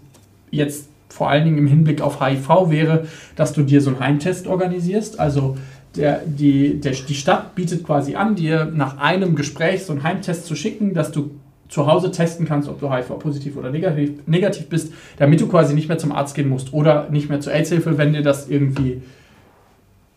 [0.52, 3.06] jetzt vor allen Dingen im Hinblick auf HIV wäre,
[3.36, 5.20] dass du dir so einen Heimtest organisierst.
[5.20, 5.58] Also
[5.96, 10.46] der, die, der, die Stadt bietet quasi an, dir nach einem Gespräch so einen Heimtest
[10.46, 11.32] zu schicken, dass du
[11.70, 15.88] zu Hause testen kannst, ob du HIV-positiv oder negativ, negativ bist, damit du quasi nicht
[15.88, 19.02] mehr zum Arzt gehen musst oder nicht mehr zur AIDS-Hilfe, wenn dir das irgendwie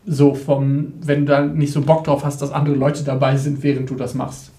[0.07, 3.63] so vom, wenn du da nicht so Bock drauf hast, dass andere Leute dabei sind,
[3.63, 4.51] während du das machst.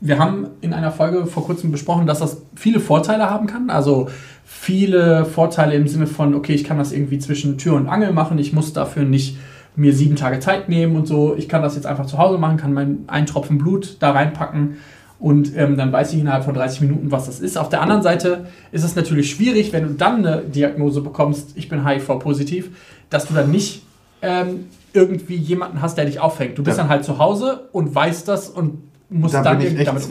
[0.00, 3.70] Wir haben in einer Folge vor kurzem besprochen, dass das viele Vorteile haben kann.
[3.70, 4.08] Also
[4.44, 8.38] viele Vorteile im Sinne von, okay, ich kann das irgendwie zwischen Tür und Angel machen.
[8.38, 9.38] Ich muss dafür nicht
[9.78, 11.34] mir sieben Tage Zeit nehmen und so.
[11.36, 14.76] Ich kann das jetzt einfach zu Hause machen, kann meinen einen Tropfen Blut da reinpacken
[15.20, 17.56] und ähm, dann weiß ich innerhalb von 30 Minuten, was das ist.
[17.56, 21.68] Auf der anderen Seite ist es natürlich schwierig, wenn du dann eine Diagnose bekommst, ich
[21.68, 22.70] bin HIV-positiv,
[23.10, 23.82] dass du dann nicht
[24.22, 26.58] ähm, irgendwie jemanden hast, der dich auffängt.
[26.58, 26.82] Du bist Ja.
[26.84, 30.02] dann halt zu Hause und weißt das und musst Da dann bin ich echt damit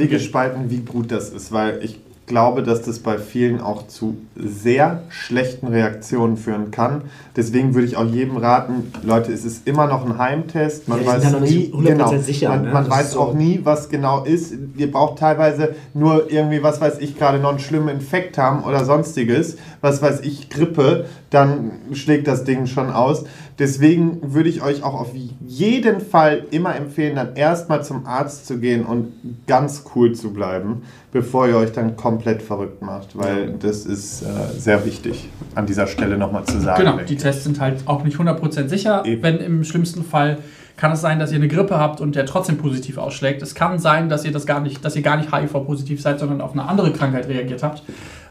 [0.55, 0.69] umgehen.
[0.69, 5.67] wie gut das ist, weil ich glaube, dass das bei vielen auch zu sehr schlechten
[5.67, 7.03] Reaktionen führen kann.
[7.35, 10.89] Deswegen würde ich auch jedem raten, Leute, es ist immer noch ein Heimtest.
[10.89, 12.73] Man Ja, weiß ja nie, nicht 100% genau, sicher, man, ne?
[12.73, 13.21] man weiß so.
[13.21, 14.53] auch nie, was genau ist.
[14.75, 18.83] Ihr braucht teilweise nur irgendwie, was weiß ich, gerade noch einen schlimmen Infekt haben oder
[18.83, 23.23] sonstiges, was weiß ich, Grippe, dann schlägt das Ding schon aus.
[23.59, 25.15] Deswegen würde ich euch auch auf
[25.47, 29.13] jeden Fall immer empfehlen, dann erstmal zum Arzt zu gehen und
[29.47, 33.17] ganz cool zu bleiben, bevor ihr euch dann komplett verrückt macht.
[33.17, 34.25] Weil das ist äh,
[34.59, 36.83] sehr wichtig, an dieser Stelle nochmal zu sagen.
[36.83, 37.17] Genau, die.
[37.17, 39.03] Tests sind halt auch nicht 100% sicher.
[39.05, 39.23] Eben.
[39.23, 40.37] Wenn im schlimmsten Fall
[40.75, 43.41] kann es sein, dass ihr eine Grippe habt und der trotzdem positiv ausschlägt.
[43.41, 46.39] Es kann sein, dass ihr das gar nicht, dass ihr gar nicht HIV-positiv seid, sondern
[46.39, 47.81] auf eine andere Krankheit reagiert habt.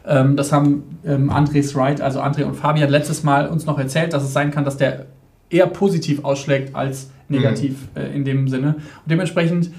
[0.05, 4.13] Ähm, das haben ähm, Andres Wright, also André und Fabian, letztes Mal uns noch erzählt,
[4.13, 5.07] dass es sein kann, dass der
[5.49, 8.75] eher positiv ausschlägt als negativ äh, in dem Sinne.
[8.75, 9.71] Und dementsprechend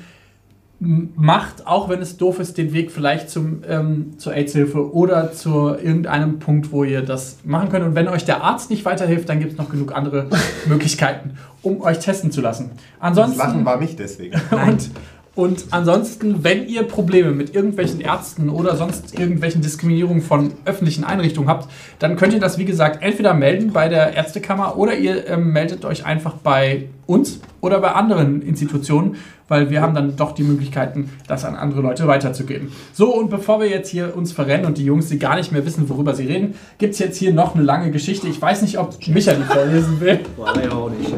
[0.81, 5.71] macht, auch wenn es doof ist, den Weg vielleicht zum, ähm, zur AIDS-Hilfe oder zu
[5.71, 7.85] irgendeinem Punkt, wo ihr das machen könnt.
[7.85, 10.29] Und wenn euch der Arzt nicht weiterhilft, dann gibt es noch genug andere
[10.67, 12.71] Möglichkeiten, um euch testen zu lassen.
[12.71, 14.41] Das Ansonsten, Lachen war nicht deswegen.
[14.53, 14.91] und,
[15.38, 21.48] und ansonsten, wenn ihr Probleme mit irgendwelchen Ärzten oder sonst irgendwelchen Diskriminierungen von öffentlichen Einrichtungen
[21.48, 21.70] habt,
[22.01, 25.85] dann könnt ihr das, wie gesagt, entweder melden bei der Ärztekammer oder ihr ähm, meldet
[25.85, 29.14] euch einfach bei uns oder bei anderen Institutionen,
[29.46, 32.72] weil wir haben dann doch die Möglichkeiten, das an andere Leute weiterzugeben.
[32.92, 35.64] So, und bevor wir jetzt hier uns verrennen und die Jungs, die gar nicht mehr
[35.64, 38.27] wissen, worüber sie reden, gibt es jetzt hier noch eine lange Geschichte.
[38.27, 40.18] Ich weiß nicht, ob Micha die vorlesen will.
[40.37, 41.14] Boah, nee, auch nicht.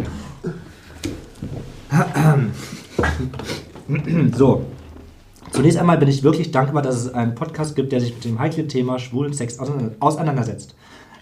[4.37, 4.64] So.
[5.53, 8.38] Zunächst einmal bin ich wirklich dankbar, dass es einen Podcast gibt, der sich mit dem
[8.38, 10.76] heiklen Thema schwulen Sex auseinander- auseinandersetzt.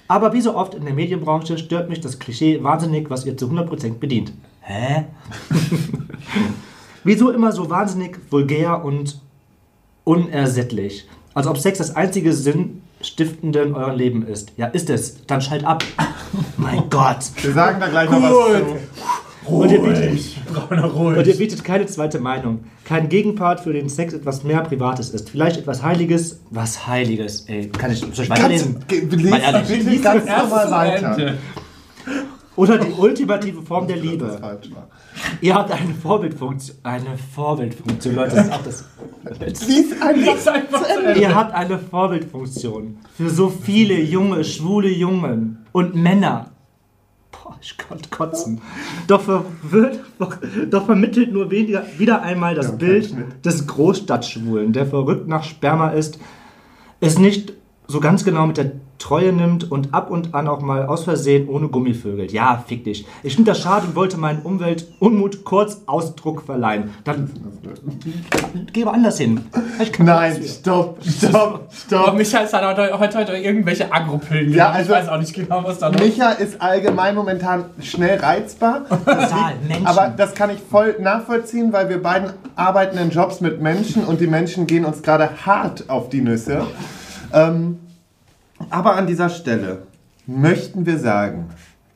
[0.07, 3.47] Aber wie so oft in der Medienbranche stört mich das Klischee wahnsinnig, was ihr zu
[3.47, 4.33] 100% bedient.
[4.61, 5.05] Hä?
[7.05, 9.21] Wieso immer so wahnsinnig vulgär und
[10.05, 11.07] unersättlich?
[11.35, 14.53] Als ob Sex das einzige Sinnstiftende in eurem Leben ist.
[14.57, 15.27] Ja, ist es.
[15.27, 15.85] Dann schalt ab.
[16.57, 17.19] mein Gott.
[17.43, 18.77] Wir sagen da gleich noch was zu.
[19.51, 21.39] Und ihr bietet, Brauner und ihr ruhig.
[21.39, 22.65] bietet keine zweite Meinung.
[22.85, 25.31] Kein Gegenpart, für den Sex etwas mehr Privates ist.
[25.31, 26.41] Vielleicht etwas Heiliges.
[26.51, 27.43] Was Heiliges?
[27.49, 28.85] Ey, kann ich, soll ich weiterlesen?
[29.31, 29.85] Mal ehrlich.
[29.85, 31.35] bitte ganz normal weiter.
[32.57, 34.59] Oder die ultimative Form der Liebe.
[35.41, 36.77] Ihr habt eine Vorbildfunktion.
[36.83, 38.85] Eine Vorbildfunktion, Leute, das ist auch das.
[39.69, 39.93] Lies
[40.49, 41.21] einfach zu Ende.
[41.21, 46.51] Ihr habt eine Vorbildfunktion für so viele junge, schwule Jungen und Männer.
[47.49, 48.61] Boah, ich konnte kotzen.
[49.07, 50.37] Doch, verwirrt, doch,
[50.71, 55.89] doch vermittelt nur weniger, wieder einmal das Ja, Bild des Großstadtschwulen, der verrückt nach Sperma
[55.89, 56.19] ist,
[57.01, 57.55] es nicht
[57.91, 61.49] so ganz genau mit der Treue nimmt und ab und an auch mal aus Versehen
[61.49, 62.31] ohne Gummivögel.
[62.31, 63.07] Ja, fick dich.
[63.23, 66.91] Ich finde das schade und wollte meinen Umweltunmut kurz Ausdruck verleihen.
[67.05, 67.31] Dann
[68.75, 69.41] geh woanders hin.
[70.01, 72.15] Nein, nichts stopp, stopp, Oh, stopp.
[72.17, 74.53] Micha ist halt heute, heute, heute irgendwelche Agropillen.
[74.53, 78.19] Ja, also- ich weiß auch nicht genau, was da noch Micha ist allgemein momentan schnell
[78.19, 78.85] reizbar.
[78.89, 79.87] Total, Menschen.
[79.87, 84.21] Aber das kann ich voll nachvollziehen, weil wir beiden arbeiten in Jobs mit Menschen und
[84.21, 86.67] die Menschen gehen uns gerade hart auf die Nüsse.
[87.33, 87.79] Ähm,
[88.71, 89.83] aber an dieser Stelle
[90.27, 91.51] möchten wir sagen,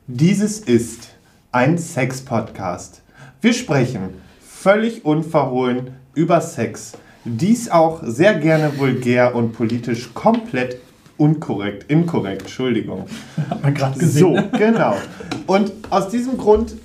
[0.07, 1.09] dieses ist
[1.51, 3.01] ein Sex-Podcast.
[3.41, 6.93] Wir sprechen völlig unverhohlen über Sex.
[7.25, 10.77] Dies auch sehr gerne vulgär und politisch komplett
[11.17, 13.05] unkorrekt, inkorrekt, Entschuldigung.
[13.49, 14.49] hat man gerade gesehen.
[14.51, 14.95] So, genau.
[15.47, 16.75] Und aus diesem Grund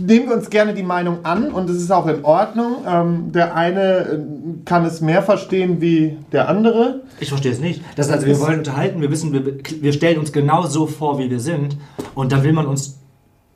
[0.00, 2.76] nehmen wir uns gerne die Meinung an und es ist auch in Ordnung.
[2.86, 4.18] Ähm, der eine äh,
[4.64, 7.02] kann es mehr verstehen wie der andere.
[7.20, 7.82] Ich verstehe es nicht.
[7.96, 9.44] Das ist also, wir wollen unterhalten, wir wissen, wir,
[9.82, 11.76] wir stellen uns genau so vor, wie wir sind.
[12.14, 12.96] Und dann will man uns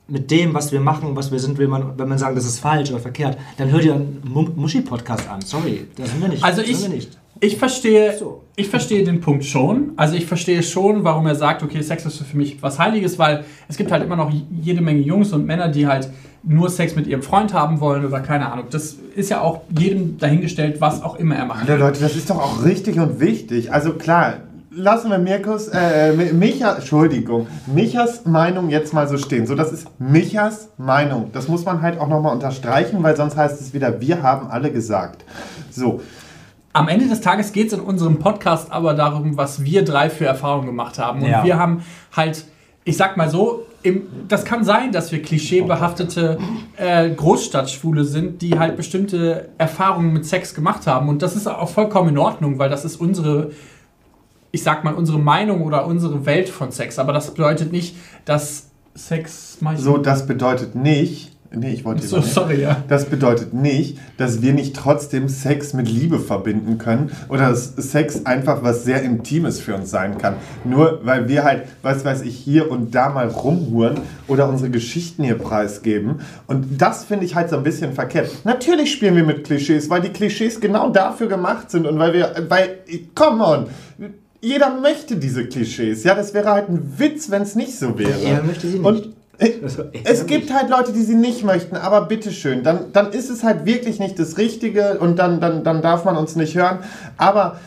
[0.07, 2.59] mit dem, was wir machen, was wir sind, will man, wenn man sagen, das ist
[2.59, 5.41] falsch oder verkehrt, dann hört ihr einen Mu- Muschi-Podcast an.
[5.41, 6.43] Sorry, das sind wir nicht.
[6.43, 7.17] Also ich, sind wir nicht.
[7.41, 8.43] Ich verstehe, So.
[8.55, 9.91] ich verstehe den Punkt schon.
[9.97, 13.43] Also ich verstehe schon, warum er sagt, okay, Sex ist für mich was Heiliges, weil
[13.67, 16.09] es gibt halt immer noch jede Menge Jungs und Männer, die halt
[16.43, 18.65] nur Sex mit ihrem Freund haben wollen oder keine Ahnung.
[18.69, 21.67] Das ist ja auch jedem dahingestellt, was auch immer er macht.
[21.67, 23.73] Ja, Leute, das ist doch auch richtig und wichtig.
[23.73, 24.35] Also klar,
[24.71, 29.47] lassen wir Mirkus, äh, Mi- Micha, Entschuldigung, Michas Meinung jetzt mal so stehen.
[29.47, 31.31] So, das ist Michas Meinung.
[31.33, 34.71] Das muss man halt auch nochmal unterstreichen, weil sonst heißt es wieder, wir haben alle
[34.71, 35.25] gesagt.
[35.71, 36.01] So,
[36.75, 40.25] Am Ende des Tages geht es in unserem Podcast aber darum, was wir drei für
[40.25, 41.21] Erfahrungen gemacht haben.
[41.21, 41.41] Und Ja.
[41.45, 41.83] wir haben
[42.13, 42.43] halt,
[42.83, 46.37] ich sag mal so, im, das kann sein, dass wir klischeebehaftete
[46.75, 51.07] äh, Großstadtschwule sind, die halt bestimmte Erfahrungen mit Sex gemacht haben.
[51.07, 53.51] Und das ist auch vollkommen in Ordnung, weil das ist unsere,
[54.51, 56.99] ich sag mal, unsere Meinung oder unsere Welt von Sex.
[56.99, 62.61] Aber das bedeutet nicht, dass Sex so, das bedeutet nicht, nee, ich wollte so sorry,
[62.61, 62.83] ja.
[62.87, 68.25] Das bedeutet nicht, dass wir nicht trotzdem Sex mit Liebe verbinden können oder dass Sex
[68.25, 70.35] einfach was sehr Intimes für uns sein kann.
[70.63, 75.23] Nur weil wir halt, was weiß ich, hier und da mal rumhuren oder unsere Geschichten
[75.23, 76.21] hier preisgeben.
[76.47, 78.29] Und das finde ich halt so ein bisschen verkehrt.
[78.43, 82.33] Natürlich spielen wir mit Klischees, weil die Klischees genau dafür gemacht sind und weil wir,
[82.49, 82.79] weil,
[83.13, 83.67] come on,
[84.41, 86.03] jeder möchte diese Klischees.
[86.03, 88.19] Ja, das wäre halt ein Witz, wenn es nicht so wäre.
[88.23, 88.85] Er möchte sie nicht.
[88.85, 89.13] Und
[90.03, 93.65] Es gibt halt Leute, die sie nicht möchten, aber bitteschön, dann, dann ist es halt
[93.65, 96.79] wirklich nicht das Richtige und dann, dann, dann darf man uns nicht hören.
[97.17, 97.59] Aber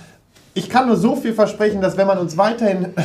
[0.55, 2.89] ich kann nur so viel versprechen, dass wenn man uns weiterhin.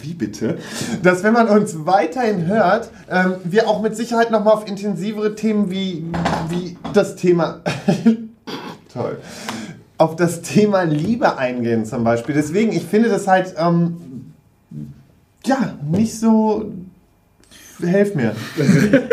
[0.00, 0.58] Wie bitte?
[1.02, 5.72] Dass wenn man uns weiterhin hört, ähm, wir auch mit Sicherheit nochmal auf intensivere Themen
[5.72, 6.04] wie,
[6.48, 7.62] wie das Thema.
[8.92, 9.18] Toll.
[9.96, 12.36] Auf das Thema Liebe eingehen zum Beispiel.
[12.36, 13.54] Deswegen, ich finde das halt.
[13.58, 14.34] Ähm,
[15.44, 16.70] ja, nicht so.
[17.80, 18.34] Helf mir.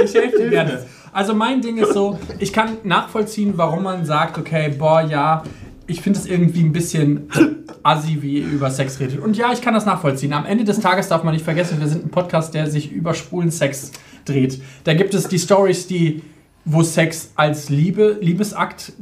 [0.03, 0.85] Ich helfe dir gerne.
[1.11, 5.43] Also mein Ding ist so, ich kann nachvollziehen, warum man sagt, okay, boah, ja,
[5.87, 7.29] ich finde es irgendwie ein bisschen
[7.83, 9.19] assi, wie ihr über Sex redet.
[9.19, 10.33] Und ja, ich kann das nachvollziehen.
[10.33, 13.13] Am Ende des Tages darf man nicht vergessen, wir sind ein Podcast, der sich über
[13.13, 13.91] schwulen Sex
[14.25, 14.61] dreht.
[14.83, 16.23] Da gibt es die Stories, die,
[16.65, 18.93] wo Sex als Liebe, Liebesakt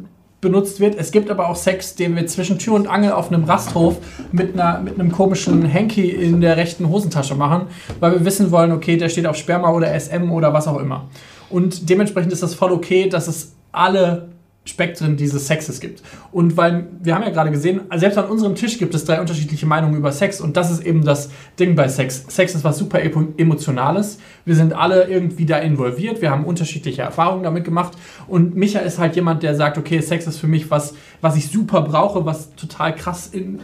[0.44, 0.96] benutzt wird.
[0.96, 3.98] Es gibt aber auch Sex, den wir zwischen Tür und Angel auf einem Rasthof
[4.32, 7.68] mit, einer, mit einem komischen Hanky in der rechten Hosentasche machen,
[8.00, 11.08] weil wir wissen wollen, okay, der steht auf Sperma oder SM oder was auch immer.
[11.50, 14.33] Und dementsprechend ist das voll okay, dass es alle
[14.66, 16.02] Spektren dieses Sexes gibt.
[16.32, 19.66] Und weil wir haben ja gerade gesehen, selbst an unserem Tisch gibt es drei unterschiedliche
[19.66, 22.26] Meinungen über Sex und das ist eben das Ding bei Sex.
[22.30, 24.20] Sex ist was super emotionales.
[24.46, 27.98] Wir sind alle irgendwie da involviert, wir haben unterschiedliche Erfahrungen damit gemacht
[28.28, 31.50] und Micha ist halt jemand, der sagt, okay, Sex ist für mich was, was ich
[31.50, 33.60] super brauche, was total krass in,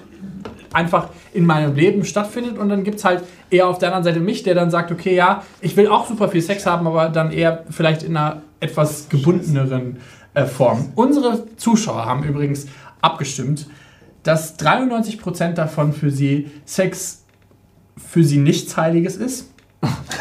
[0.73, 4.19] einfach in meinem Leben stattfindet und dann gibt es halt eher auf der anderen Seite
[4.19, 7.31] mich, der dann sagt, okay, ja, ich will auch super viel Sex haben, aber dann
[7.31, 9.97] eher vielleicht in einer etwas gebundeneren
[10.39, 10.91] äh, Form.
[10.95, 12.67] Unsere Zuschauer haben übrigens
[13.01, 13.67] abgestimmt,
[14.23, 17.23] dass 93% davon für sie Sex
[17.97, 19.51] für sie nichts Heiliges ist.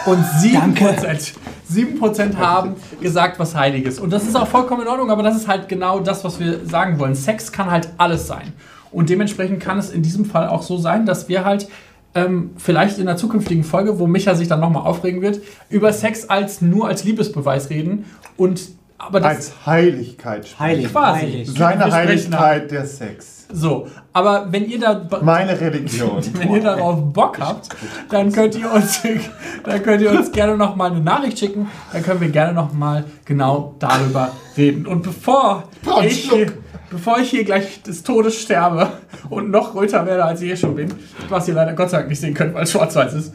[0.06, 1.34] Und 7%,
[1.70, 3.98] 7% haben gesagt, was Heiliges.
[3.98, 6.64] Und das ist auch vollkommen in Ordnung, aber das ist halt genau das, was wir
[6.66, 7.14] sagen wollen.
[7.14, 8.52] Sex kann halt alles sein.
[8.90, 11.68] Und dementsprechend kann es in diesem Fall auch so sein, dass wir halt
[12.14, 16.28] ähm, vielleicht in einer zukünftigen Folge, wo Micha sich dann nochmal aufregen wird, über Sex
[16.28, 20.46] als nur als Liebesbeweis reden und aber das, Als Heiligkeit.
[20.48, 20.60] sprechen.
[20.60, 21.20] Heilig, Quasi.
[21.20, 21.50] heilig.
[21.52, 23.46] Seine Heiligkeit der Sex.
[23.52, 26.20] so, aber wenn ihr da Meine Religion.
[26.34, 27.68] wenn ihr darauf Bock habt,
[28.10, 29.00] dann könnt ihr uns,
[29.64, 31.68] dann könnt ihr uns gerne noch mal eine Nachricht schicken.
[31.92, 34.84] Dann können wir gerne noch mal genau darüber reden.
[34.86, 35.64] Und bevor
[36.02, 36.52] ich, hier,
[36.90, 38.88] bevor ich hier gleich des Todes sterbe
[39.30, 40.92] und noch röter werde, als ich eh schon bin,
[41.28, 43.32] was ihr leider Gott sei Dank nicht sehen könnt, weil es schwarz-weiß ist.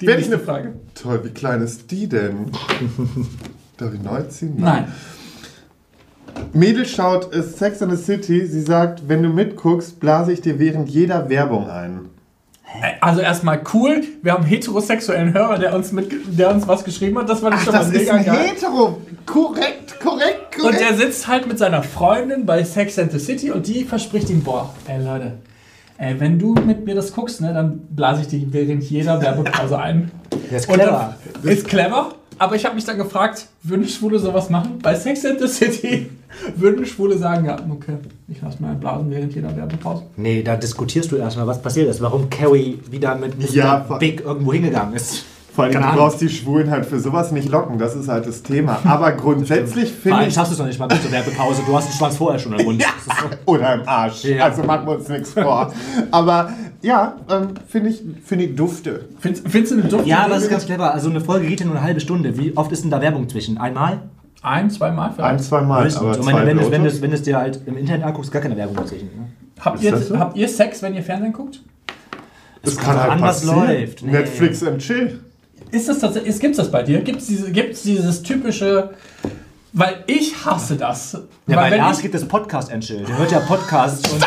[0.00, 0.74] Die Werde ich eine Frage.
[1.00, 2.50] Toll, wie klein ist die denn?
[3.76, 4.54] Darf ich neu ziehen?
[4.58, 4.86] Nein.
[6.52, 8.46] Mädel schaut äh, Sex in the City.
[8.46, 12.00] Sie sagt, wenn du mitguckst, blase ich dir während jeder Werbung ein.
[13.00, 17.16] Also erstmal cool, wir haben einen heterosexuellen Hörer, der uns, mit, der uns was geschrieben
[17.18, 17.28] hat.
[17.28, 18.48] Das war Ach, schon mal das ist mega ein geil.
[18.48, 19.00] Hetero.
[19.26, 20.80] Korrekt, korrekt, Und korrekt.
[20.80, 24.42] der sitzt halt mit seiner Freundin bei Sex and the City und die verspricht ihm,
[24.42, 25.34] boah, ey Leute,
[25.98, 29.78] ey, wenn du mit mir das guckst, ne, dann blase ich dich während jeder Werbepause
[29.78, 30.10] ein.
[30.50, 31.14] Der ist Und clever.
[31.42, 34.78] dann, ist clever, aber ich habe mich dann gefragt, würden Schwule sowas machen?
[34.82, 36.10] Bei Sex and the City
[36.56, 40.02] würden Schwule sagen, ja, okay, ich lasse mal blasen während jeder Werbepause.
[40.16, 42.00] Nee, da diskutierst du erstmal, was passiert ist.
[42.00, 43.54] Warum Carrie wieder mit Mr.
[43.54, 45.24] Ja, Big irgendwo hingegangen ist.
[45.54, 47.78] Vor allem, du brauchst die Schwulen halt für sowas nicht locken.
[47.78, 48.80] Das ist halt das Thema.
[48.84, 50.34] Aber grundsätzlich finde ich...
[50.34, 51.62] schaffst du es noch nicht mal bis zur Werbepause.
[51.64, 52.82] Du hast den Schwanz vorher schon im Mund.
[52.82, 53.52] Ist so.
[53.52, 54.24] Oder im Arsch.
[54.24, 54.44] Ja.
[54.44, 55.72] Also machen wir uns nichts vor.
[56.10, 59.08] Aber ja, ähm, finde ich, finde ich dufte.
[59.20, 60.06] Findest, findest du eine Duft?
[60.06, 60.92] Ja, aber das ist ganz clever.
[60.92, 62.36] Also eine Folge geht ja nur eine halbe Stunde.
[62.36, 63.56] Wie oft ist denn da Werbung zwischen?
[63.56, 64.00] Einmal?
[64.42, 65.30] Ein, zweimal vielleicht?
[65.30, 65.84] Ein, zwei Mal.
[65.84, 66.02] Höchstens.
[66.02, 68.42] Aber wenn, zwei wenn, es, wenn, es, wenn es dir halt im Internet anguckst, gar
[68.42, 69.06] keine Werbung dazwischen.
[69.06, 69.28] Ne?
[69.60, 70.18] habt, ihr, so?
[70.18, 71.60] habt ihr Sex, wenn ihr Fernsehen guckt?
[72.62, 73.66] das kommt kann drauf halt an, was passieren.
[73.66, 74.02] läuft.
[74.02, 74.12] Nee.
[74.12, 75.20] Netflix and Chill.
[75.70, 77.00] Ist das tatsächlich, gibt es das bei dir?
[77.00, 78.90] Gibt es diese, gibt's dieses typische,
[79.72, 81.14] weil ich hasse das.
[81.46, 83.04] Ja, weil bei wenn Lars gibt es Podcast-Entschill.
[83.04, 84.24] Der hört ja Podcasts und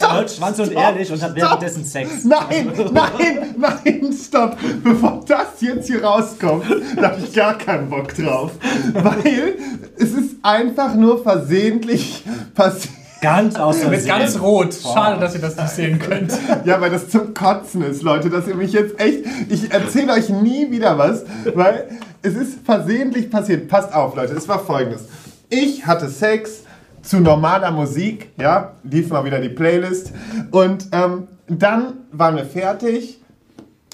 [0.00, 2.24] er hört Schwanz und Ehrlich und hat währenddessen Sex.
[2.24, 4.56] Nein, nein, nein, stopp.
[4.82, 6.64] Bevor das jetzt hier rauskommt,
[6.96, 8.52] da habe ich gar keinen Bock drauf.
[8.92, 9.54] Weil
[9.96, 12.24] es ist einfach nur versehentlich
[12.54, 12.94] passiert.
[13.20, 14.74] Ganz außer mit ganz rot.
[14.74, 16.32] Schade, dass ihr das nicht sehen könnt.
[16.64, 19.24] Ja, weil das zum Kotzen ist, Leute, dass ihr mich jetzt echt.
[19.48, 21.88] Ich erzähle euch nie wieder was, weil
[22.22, 23.68] es ist versehentlich passiert.
[23.68, 25.06] Passt auf, Leute, es war folgendes.
[25.48, 26.62] Ich hatte Sex
[27.02, 30.12] zu normaler Musik, ja, lief mal wieder die Playlist.
[30.50, 33.17] Und ähm, dann waren wir fertig.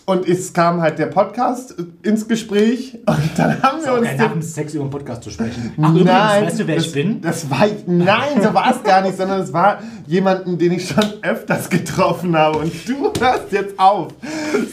[0.06, 4.32] Und es kam halt der Podcast ins Gespräch und dann haben wir uns den nach
[4.32, 5.72] dem Sex über den Podcast zu sprechen.
[5.80, 7.20] Ach, übrigens, Nein, weißt du, wer das, ich bin?
[7.22, 11.04] Das war nein, so war es gar nicht, sondern es war jemanden, den ich schon
[11.22, 14.08] öfters getroffen habe und du hörst jetzt auf.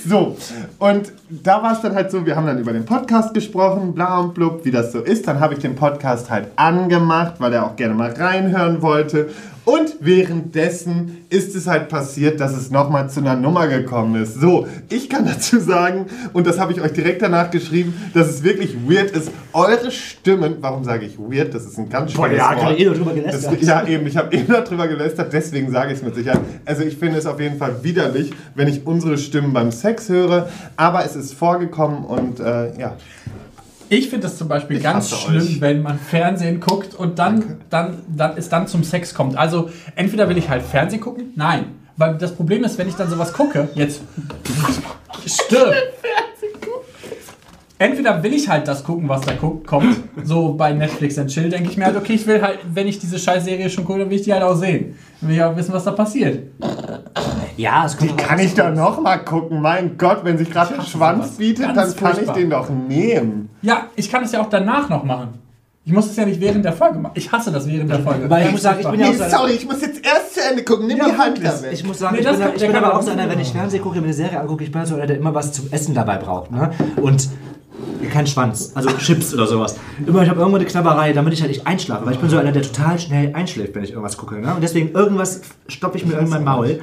[0.06, 0.36] So,
[0.80, 4.20] und da war es dann halt so, wir haben dann über den Podcast gesprochen, bla
[4.20, 5.28] und blub, wie das so ist.
[5.30, 9.30] Dann habe ich den Podcast halt angemacht, weil er auch gerne mal reinhören wollte.
[9.64, 14.42] Und währenddessen ist es halt passiert, dass es nochmal zu einer Nummer gekommen ist.
[14.42, 18.44] So, ich kann dazu sagen, und das habe ich euch direkt danach geschrieben, dass es
[18.44, 21.54] wirklich weird ist, eure Stimmen, warum sage ich weird?
[21.54, 22.60] Das ist ein ganz schönes ja, Wort.
[22.60, 23.60] gerade eh drüber gelästert.
[23.60, 26.42] Das, ja, eben, ich habe eben darüber gelästert, deswegen sage ich es mit Sicherheit.
[26.66, 30.50] Also ich finde es auf jeden Fall widerlich, wenn ich unsere Stimmen beim Sex höre,
[30.76, 32.98] aber es ist vorgekommen und äh, ja.
[33.94, 35.60] Ich finde es zum Beispiel Ich ganz schlimm, euch.
[35.60, 39.38] wenn man Fernsehen guckt und dann, dann, dann es dann zum Sex kommt.
[39.38, 41.66] Also entweder will ich halt Fernsehen gucken, nein.
[41.98, 44.00] Weil das Problem ist, wenn ich dann sowas gucke, jetzt
[45.26, 45.76] stirb.
[47.80, 49.98] Entweder will ich halt das gucken, was da guckt, kommt.
[50.24, 52.98] So bei Netflix and Chill denke ich mir halt, okay, ich will halt, wenn ich
[52.98, 54.96] diese scheiß Serie schon gucke, dann will ich die halt auch sehen.
[55.20, 56.44] Dann will ich auch wissen, was da passiert.
[57.58, 59.62] Ja, es kommt Kann ich doch noch mal gucken?
[59.62, 61.38] Mein Gott, wenn sich gerade ein Schwanz sowas.
[61.38, 62.36] bietet, Ganz dann kann ich furchtbar.
[62.36, 63.50] den doch nehmen.
[63.62, 65.30] Ja, ich kann es ja auch danach noch machen.
[65.84, 67.14] Ich muss es ja nicht während der Folge machen.
[67.16, 68.30] Ich hasse das während der Folge.
[68.30, 70.36] Weil ich muss sagen, ich bin ja Nee, auch so sorry, ich muss jetzt erst
[70.36, 70.86] zu Ende gucken.
[70.88, 71.70] Nimm Ja, die Hand da weg.
[71.74, 73.10] Ich muss sagen, Nee, ich das bin, kann- ich der bin kann aber auch so
[73.12, 75.34] einer, wenn ich Fernsehen gucke, mir eine Serie angucke, ich bin so einer, der immer
[75.34, 76.52] was zum Essen dabei braucht.
[76.52, 76.70] Ne?
[76.98, 77.30] Und
[78.12, 79.76] kein Schwanz, also Chips oder sowas.
[80.06, 82.06] Immer, ich habe irgendwo eine Knabberei, damit ich halt nicht einschlafe.
[82.06, 84.36] Weil ich bin so einer, der total schnell einschläft, wenn ich irgendwas gucke.
[84.40, 84.54] Ne?
[84.54, 86.80] Und deswegen irgendwas stopfe ich mir irgendwann Maul.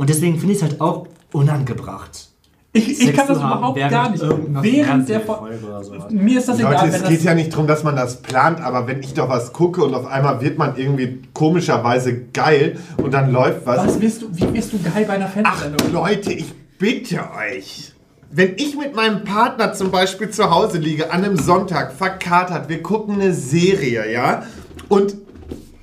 [0.00, 2.28] Und deswegen finde ich es halt auch unangebracht.
[2.72, 4.22] Ich, ich kann das überhaupt gar nicht.
[4.22, 6.04] Während der Fol- Fernsehfolge oder sowas.
[6.10, 7.24] Mir ist das Leute, egal, es wenn geht das.
[7.24, 10.06] ja nicht darum, dass man das plant, aber wenn ich doch was gucke und auf
[10.06, 13.86] einmal wird man irgendwie komischerweise geil und dann läuft was.
[13.88, 15.92] Was wirst du, wie wirst du geil bei einer Ach Fernsehsendung?
[15.92, 17.92] Leute, ich bitte euch.
[18.30, 22.82] Wenn ich mit meinem Partner zum Beispiel zu Hause liege, an einem Sonntag, verkatert, wir
[22.82, 24.44] gucken eine Serie, ja?
[24.88, 25.19] Und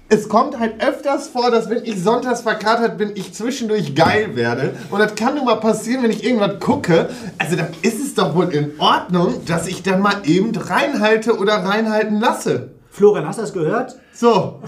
[0.10, 4.76] es kommt halt öfters vor, dass wenn ich sonntags verkatert bin, ich zwischendurch geil werde.
[4.90, 7.10] Und das kann nun mal passieren, wenn ich irgendwas gucke.
[7.38, 11.56] Also dann ist es doch wohl in Ordnung, dass ich dann mal eben reinhalte oder
[11.56, 12.70] reinhalten lasse.
[12.90, 13.96] Florian, hast du das gehört?
[14.14, 14.62] So.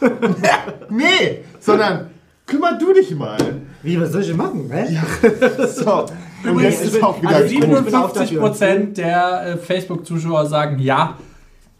[0.88, 2.10] nee, sondern
[2.46, 3.38] kümmer du dich mal.
[3.82, 4.70] Wie, was soll ich denn machen?
[4.72, 4.98] Hä?
[5.68, 6.06] So.
[6.44, 8.40] Und Übrigens, jetzt ist auch wieder Also bin auch 57 dafür.
[8.40, 11.16] Prozent der äh, Facebook-Zuschauer sagen ja,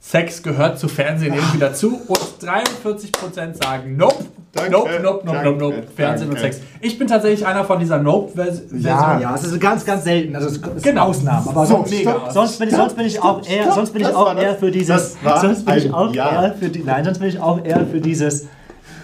[0.04, 4.24] Sex gehört zu Fernsehen irgendwie dazu und 43 Prozent sagen nope.
[4.52, 5.82] Danke, nope, nope, nope, nope, nope.
[5.94, 6.54] Fernsehen und danke.
[6.54, 6.66] Sex.
[6.80, 8.80] Ich bin tatsächlich einer von dieser Nope-Version.
[8.80, 9.18] Ja.
[9.20, 10.34] Ja, es ist ganz, ganz selten.
[10.34, 11.06] Also es ist Genau.
[11.06, 11.48] Ausnahmen.
[11.48, 12.30] Aber So, sonst, mega.
[12.30, 14.70] sonst, bin ich, sonst bin ich auch eher, stopp, sonst bin ich auch eher für
[14.72, 15.16] dieses.
[15.40, 16.42] Sonst bin ich auch Ja.
[16.42, 16.82] eher für die.
[16.82, 18.46] Nein, sonst bin ich auch eher für dieses.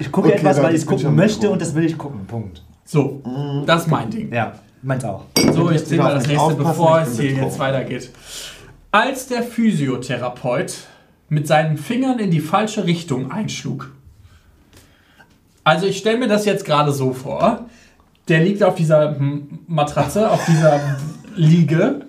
[0.01, 2.27] Ich gucke Okay, etwas, weil ich es gucken möchte und das will ich gucken.
[2.27, 2.63] Punkt.
[2.85, 3.23] So,
[3.65, 4.33] das ist mein Ding.
[4.33, 5.23] Ja, meins auch.
[5.55, 8.11] So, ich zähle mal das nächste, bevor es hier jetzt weitergeht.
[8.91, 10.75] Als der Physiotherapeut
[11.29, 13.93] mit seinen Fingern in die falsche Richtung einschlug.
[15.65, 17.67] Also ich stelle mir das jetzt gerade so vor.
[18.29, 19.17] Der liegt auf dieser
[19.67, 20.81] Matratze, auf dieser
[21.37, 22.07] Liege.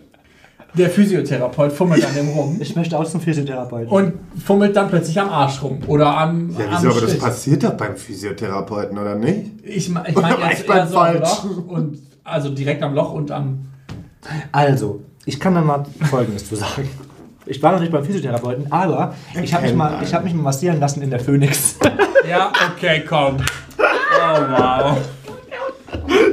[0.76, 3.90] Der Physiotherapeut fummelt an dem rum Ich möchte auch zum Physiotherapeuten.
[3.90, 7.64] und fummelt dann plötzlich am Arsch rum oder am, Ja, am wieso, aber das passiert
[7.64, 9.50] doch beim Physiotherapeuten, oder nicht?
[9.64, 11.50] Ich, me- ich meine Oder war jetzt beim eher so am Falschen?
[11.56, 13.66] Loch und also direkt am Loch und am
[14.52, 16.90] Also, ich kann da mal Folgendes zu sagen.
[17.46, 21.02] Ich war noch nicht beim Physiotherapeuten, aber ich habe mich, hab mich mal massieren lassen
[21.02, 21.76] in der Phoenix.
[22.30, 23.38] Ja, okay, komm.
[23.78, 24.98] Oh, wow.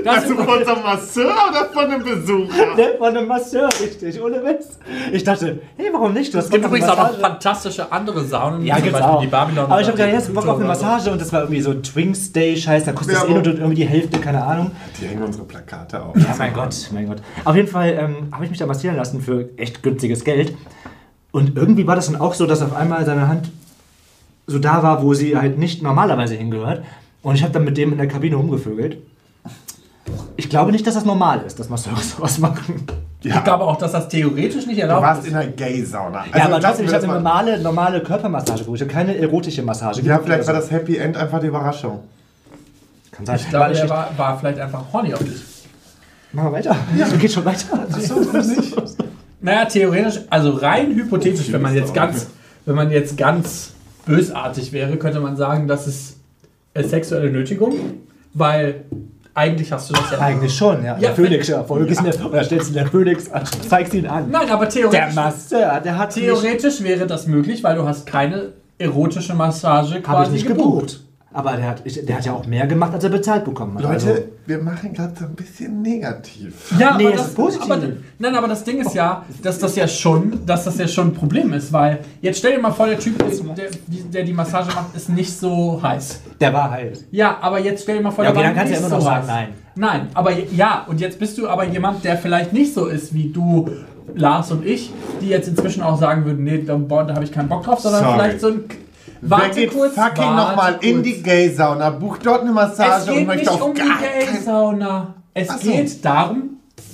[0.06, 2.76] Das Also von so einem Masseur oder von einem Besucher?
[2.76, 4.78] Der war ein Masseur, richtig, ohne Witz.
[5.12, 6.32] Ich dachte, hey, warum nicht?
[6.32, 9.20] Du hast es gibt übrigens auch noch fantastische andere Saunen, Ja, zum gibt's Beispiel auch.
[9.20, 9.64] die Babylon.
[9.70, 10.66] Aber ich habe gedacht, jetzt Bock auf eine.
[10.66, 13.42] Massage und das war irgendwie so Twinks Day Scheiß, da kostet es eh Werbung.
[13.42, 14.70] nur irgendwie die Hälfte, keine Ahnung.
[15.00, 16.16] Die hängen unsere Plakate auf.
[16.16, 17.18] Ja, mein Gott, mein Gott.
[17.44, 20.54] Auf jeden Fall ähm, habe ich mich da massieren lassen für echt günstiges Geld.
[21.32, 23.50] Und irgendwie war das dann auch so, dass auf einmal seine Hand
[24.46, 26.84] so da war, wo sie halt nicht normalerweise hingehört.
[27.22, 28.98] Und ich habe dann mit dem in der Kabine rumgevögelt.
[30.36, 32.86] Ich glaube nicht, dass das normal ist, dass Masseure sowas machen.
[33.22, 35.28] Ich glaube auch, dass das theoretisch nicht Du erlaubt warst ist.
[35.30, 36.20] in einer Gay-Sauna.
[36.30, 38.80] Also ja, aber trotzdem, ich habe eine mal- normale, normale Körpermassage geholt.
[38.80, 40.00] Ich habe keine erotische Massage.
[40.02, 42.00] Ja, vielleicht war das Happy End einfach die Überraschung.
[43.10, 43.36] Kann sein.
[43.36, 45.42] Ich glaube, ich- war, war vielleicht einfach horny auf dich.
[46.32, 46.76] Machen wir weiter.
[46.96, 47.08] Ja.
[47.18, 47.86] Geht schon weiter.
[49.40, 52.28] Naja, theoretisch, also rein hypothetisch, wenn man jetzt ganz,
[52.64, 53.72] wenn man jetzt ganz
[54.04, 56.16] bösartig wäre, könnte man sagen, das ist
[56.74, 57.72] sexuelle Nötigung,
[58.34, 58.84] weil
[59.36, 60.18] eigentlich hast du das ja.
[60.18, 60.94] Eigentlich schon, ja.
[60.94, 61.62] Ja, der Phoenix, ja.
[61.62, 62.24] Voll ja.
[62.24, 64.30] Oder stellst du den Phoenix an, zeigst ihn an.
[64.30, 68.54] Nein, aber Der theoretisch, Masseur, der hat theoretisch wäre das möglich, weil du hast keine
[68.78, 71.00] erotische Massage habe quasi ich nicht gebucht.
[71.36, 73.82] Aber der hat, ich, der hat ja auch mehr gemacht, als er bezahlt bekommen hat.
[73.82, 76.72] Leute, Also, wir machen gerade so ein bisschen negativ.
[76.78, 77.70] Ja, Nee, aber das, ist positiv.
[77.70, 77.82] Aber,
[78.18, 81.12] nein, aber das Ding ist ja, dass das ja schon, dass das ja schon ein
[81.12, 83.68] Problem ist, weil jetzt stell dir mal vor, der Typ, der, der,
[84.14, 86.20] der die Massage macht, ist nicht so heiß.
[86.40, 87.04] der war heiß.
[87.10, 88.80] Ja, aber jetzt stell dir mal vor, Ja, der okay, war dann kannst du nicht
[88.80, 89.48] ja immer noch so sagen, heiß.
[89.74, 90.00] nein.
[90.00, 93.28] Nein, aber ja, und jetzt bist du aber jemand, der vielleicht nicht so ist wie
[93.28, 93.68] du,
[94.14, 97.50] Lars und ich, die jetzt inzwischen auch sagen würden, nee, da, da habe ich keinen
[97.50, 98.14] Bock drauf, sondern Sorry.
[98.18, 98.64] vielleicht so ein
[99.20, 103.18] Wer Warte geht kurz, fucking nochmal in die Gay-Sauna, bucht dort eine Es Massage und
[103.18, 105.14] geht möchte nicht auf um die gar keinen Gay-Sauna.
[105.34, 105.70] Es Ach so.
[105.70, 106.42] geht darum,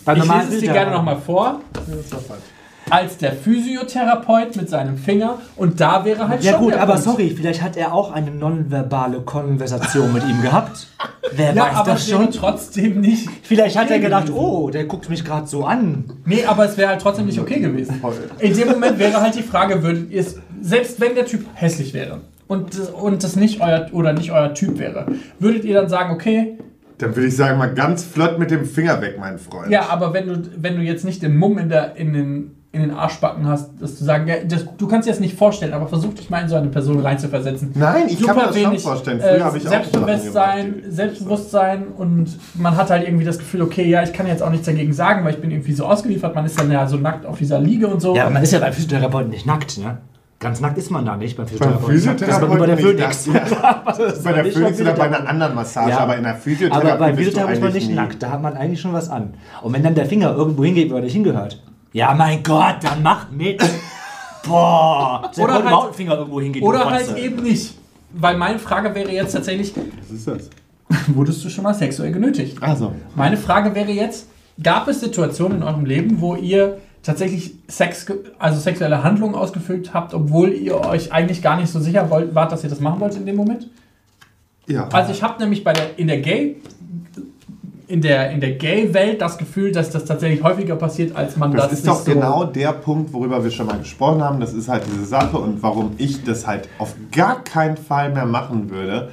[0.05, 1.61] Beim ich normalen lese es dir gerne nochmal vor,
[2.91, 6.93] als der Physiotherapeut mit seinem Finger und da wäre halt Ja schon gut, der aber
[6.95, 7.05] Punkt.
[7.09, 10.89] sorry, vielleicht hat er auch eine nonverbale Konversation mit ihm gehabt.
[11.35, 12.31] Wer Ja, weiß aber das es wäre schon?
[12.33, 13.29] trotzdem nicht.
[13.43, 16.05] Vielleicht hat er gedacht, oh, der guckt mich gerade so an.
[16.27, 18.03] Nee, aber es wäre halt trotzdem nicht okay gewesen.
[18.41, 21.93] In dem Moment wäre halt die Frage, würdet ihr es, selbst wenn der Typ hässlich
[21.93, 25.07] wäre und, und das nicht euer oder nicht euer Typ wäre,
[25.39, 26.57] würdet ihr dann sagen, okay,
[26.99, 29.71] Dann würde ich sagen, mal ganz flott mit dem Finger weg, mein Freund.
[29.71, 32.81] ja, aber wenn du, wenn du jetzt nicht den Mumm in, der, in, den, in
[32.81, 35.89] den Arschbacken hast, das zu sagen, ja, das, du kannst dir das nicht vorstellen, aber
[35.89, 37.73] versuch dich mal in so eine Person reinzuversetzen.
[37.75, 39.21] Nein, ich kann mir das schon wenig, vorstellen.
[39.21, 43.63] Früher äh, habe ich auch Selbstbewusstsein, gemacht, Selbstbewusstsein und man hat halt irgendwie das Gefühl,
[43.63, 46.35] okay, ja, ich kann jetzt auch nichts dagegen sagen, weil ich bin irgendwie so ausgeliefert.
[46.35, 48.15] Man ist dann ja so nackt auf dieser Liege und so.
[48.15, 49.99] Ja, aber man ist ja beim Physiotherapeuten nicht nackt, ne?
[50.43, 51.86] Ganz nackt ist man da nicht beim Physiotherapeuten.
[51.95, 53.26] Physiotherapeuten das ist aber nur bei der Phoenix.
[54.16, 55.26] ist Bei der Phoenix beim oder bei einer Physiotherapeuten.
[55.28, 55.99] anderen Massage, Ja.
[56.01, 57.95] aber in der Physiotherapie Aber beim Physiotherapeuten ist man nicht nie.
[57.95, 59.34] nackt, da hat man eigentlich schon was an.
[59.62, 61.62] Und wenn dann der Finger irgendwo hingeht, wo er nicht hingehört,
[61.93, 63.62] ja mein Gott, dann macht mit.
[64.47, 66.62] Boah, der Oder halt- halt, Finger irgendwo hingeht.
[66.62, 67.78] Oder halt eben nicht.
[68.12, 70.51] Weil meine Frage wäre jetzt tatsächlich, Was ist das?
[71.14, 72.59] wurdest du schon mal sexuell genötigt?
[72.61, 74.26] Also, Meine Frage wäre jetzt,
[74.62, 78.07] gab es Situationen in eurem Leben, wo ihr tatsächlich Sex,
[78.38, 82.53] also sexuelle Handlungen ausgeführt habt, obwohl ihr euch eigentlich gar nicht so sicher wollt, wart,
[82.53, 83.68] dass ihr das machen wollt in dem Moment?
[84.66, 84.88] ja.
[84.92, 86.57] Also ich habe nämlich bei der, in der Gay
[87.88, 91.64] in der, in der Gay-Welt das Gefühl, dass das tatsächlich häufiger passiert, als man das,
[91.64, 94.40] Das ist doch so genau der Punkt, worüber wir schon mal gesprochen haben.
[94.40, 98.24] Das ist halt diese Sache und warum ich das halt auf gar keinen Fall mehr
[98.24, 99.11] machen würde.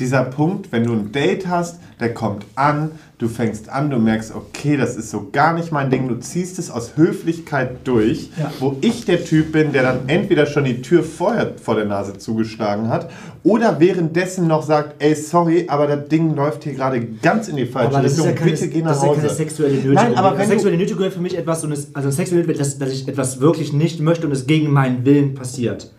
[0.00, 4.34] Dieser Punkt, wenn du ein Date hast, der kommt an, du fängst an, du merkst,
[4.34, 8.52] okay, das ist so gar nicht mein Ding, du ziehst es aus Höflichkeit durch, Ja.
[8.60, 12.18] wo ich der Typ bin, der dann entweder schon die Tür vorher vor der Nase
[12.18, 13.10] zugeschlagen hat
[13.42, 17.64] oder währenddessen noch sagt, ey, sorry, aber das Ding läuft hier gerade ganz in die
[17.64, 19.20] falsche ist Richtung, ja keine, bitte geh nach das ist ja Hause.
[19.22, 19.94] keine sexuelle Nötigung.
[19.94, 22.78] Nein, aber wenn sexuelle Nötigung wäre für mich etwas, so eine, also sexuelle Nötigung, dass,
[22.78, 25.90] dass ich etwas wirklich nicht möchte und es gegen meinen Willen passiert.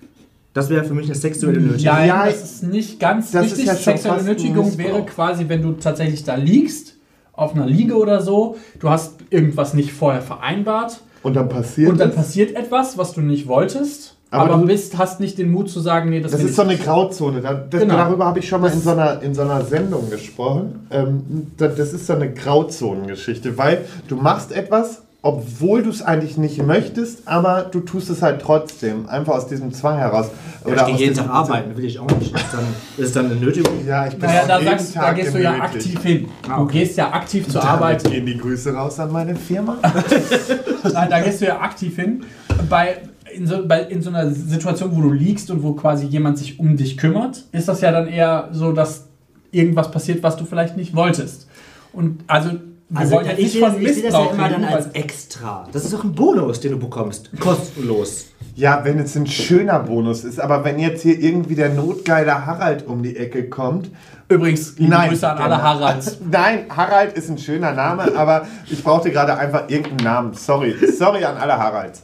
[0.54, 1.80] Das wäre für mich eine sexuelle Nötigung.
[1.84, 3.66] Ja, Ja, das ist nicht ganz das ist richtig.
[3.68, 6.97] ja schon Sexuelle Nötigung wäre quasi, wenn du tatsächlich da liegst,
[7.38, 12.00] auf einer Liege oder so, du hast irgendwas nicht vorher vereinbart Und dann passiert und
[12.00, 15.70] dann passiert etwas, was du nicht wolltest, Aber aber, du- bist, hast nicht den Mut
[15.70, 17.40] zu sagen, nee, das, Das ist so eine Grauzone.
[17.42, 17.96] Da, das, Genau.
[17.96, 20.88] Darüber habe ich schon mal in so einer, in so einer Sendung gesprochen.
[20.92, 26.38] Ähm, da- das ist so eine Grauzonengeschichte, weil du machst etwas, obwohl du es eigentlich
[26.38, 29.10] nicht möchtest, aber du tust es halt trotzdem.
[29.10, 30.28] Einfach aus diesem Zwang heraus.
[30.66, 32.36] Ja, ich gehe aus jeden Tag arbeiten, will ich auch nicht.
[32.36, 32.64] Ist, dann,
[32.98, 33.74] ist dann eine Nötigung?
[33.86, 36.28] Ja, ich bin Naja, da, jeden sagst, da gehst du ja aktiv hin.
[36.48, 36.80] Ah, Du okay.
[36.80, 38.04] gehst ja aktiv zur Damit Arbeit.
[38.10, 39.78] gehen die Grüße raus an meine Firma.
[40.94, 42.24] Nein, da gehst du ja aktiv hin.
[42.70, 42.98] Bei,
[43.34, 46.60] in, so, bei, in so einer Situation, wo du liegst und wo quasi jemand sich
[46.60, 49.06] um dich kümmert, ist das ja dann eher so, dass
[49.52, 51.48] irgendwas passiert, was du vielleicht nicht wolltest.
[51.92, 52.52] Und also,
[52.94, 55.68] Also wollen ja, jetzt ich nicht sehe ich sehe das ja immer dann als extra.
[55.72, 57.30] Das ist doch ein Bonus, den du bekommst.
[57.40, 58.28] Kostenlos.
[58.56, 62.88] Ja, wenn es ein schöner Bonus ist, aber wenn jetzt hier irgendwie der notgeile Harald
[62.88, 63.92] um die Ecke kommt.
[64.30, 65.62] Übrigens, liebe Grüße an alle.
[65.62, 66.18] Haralds.
[66.32, 70.34] Nein, Harald ist ein schöner Name, aber ich brauchte gerade einfach irgendeinen Namen.
[70.34, 72.02] Sorry, sorry an alle Haralds.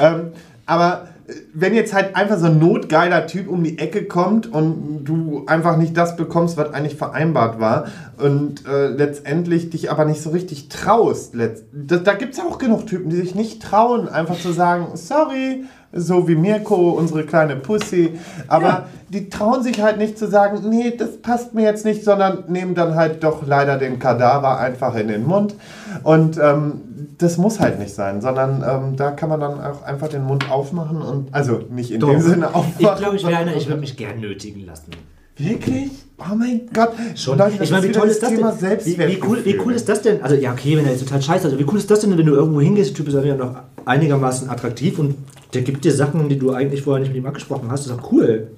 [0.00, 0.32] Ähm,
[0.66, 1.08] aber
[1.52, 5.76] wenn jetzt halt einfach so ein notgeiler Typ um die Ecke kommt und du einfach
[5.76, 7.86] nicht das bekommst, was eigentlich vereinbart war
[8.18, 11.34] und äh, letztendlich dich aber nicht so richtig traust,
[11.72, 15.64] da, da gibt es auch genug Typen, die sich nicht trauen, einfach zu sagen, sorry,
[15.96, 18.12] so wie Mirko, unsere kleine Pussy,
[18.48, 22.44] aber die trauen sich halt nicht zu sagen, nee, das passt mir jetzt nicht, sondern
[22.48, 25.54] nehmen dann halt doch leider den Kadaver einfach in den Mund
[26.02, 26.80] und ähm,
[27.18, 30.50] das muss halt nicht sein, sondern ähm, da kann man dann auch einfach den Mund
[30.50, 32.74] aufmachen und, also nicht in dem Sinne aufmachen.
[32.78, 34.90] Ich glaube, ich wäre sondern- einer, ich würde mich gern nötigen lassen.
[35.38, 35.90] Wirklich?
[36.18, 36.92] Oh mein Gott.
[37.14, 37.36] Schon.
[37.36, 38.78] Leute, ich meine, wie toll ist das Thema denn?
[38.84, 40.22] Wie, wie, cool, wie cool ist das denn?
[40.22, 42.16] Also, ja, okay, wenn er jetzt total scheiße ist, aber wie cool ist das denn,
[42.16, 43.54] wenn du irgendwo hingehst, der Typ ist ja noch
[43.86, 45.16] einigermaßen attraktiv und
[45.54, 47.86] der gibt dir Sachen, die du eigentlich vorher nicht mit ihm abgesprochen hast.
[47.86, 48.48] Das ist doch cool.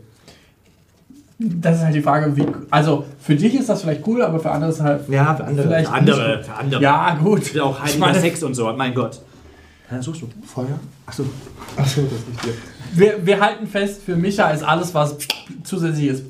[1.38, 2.46] Das ist halt die Frage, wie.
[2.70, 5.08] Also, für dich ist das vielleicht cool, aber für andere ist halt.
[5.08, 5.68] Ja, für andere.
[5.68, 6.48] Vielleicht für andere, nicht.
[6.48, 6.82] für andere.
[6.82, 7.42] Ja, gut.
[7.42, 9.20] Ich will auch Ich heiliger meine, Sex und so, mein Gott.
[9.88, 10.28] Ja, suchst du.
[10.44, 10.80] Feuer?
[11.06, 11.24] Achso.
[11.76, 12.52] Achso, das ist nicht dir.
[12.94, 15.16] Wir, wir halten fest, für Micha ist alles, was
[15.62, 16.24] zusätzlich ist,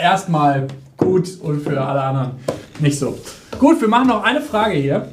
[0.00, 2.30] erstmal gut und für alle anderen
[2.78, 3.18] nicht so.
[3.58, 5.08] Gut, wir machen noch eine Frage hier.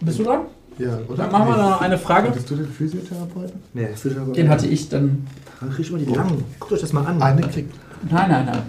[0.00, 0.40] Bist du dran?
[0.78, 1.16] Ja, oder?
[1.16, 2.28] Dann machen wir noch eine Frage.
[2.28, 3.60] Hattest du den Physiotherapeuten?
[3.74, 3.88] Nee,
[4.20, 4.32] aber.
[4.32, 5.26] Den hatte ich dann.
[5.60, 6.44] Dann kriegst du mal die langen.
[6.58, 7.20] Guckt euch das mal an.
[7.22, 7.74] Eine kriegt.
[8.10, 8.62] Nein, nein, nein.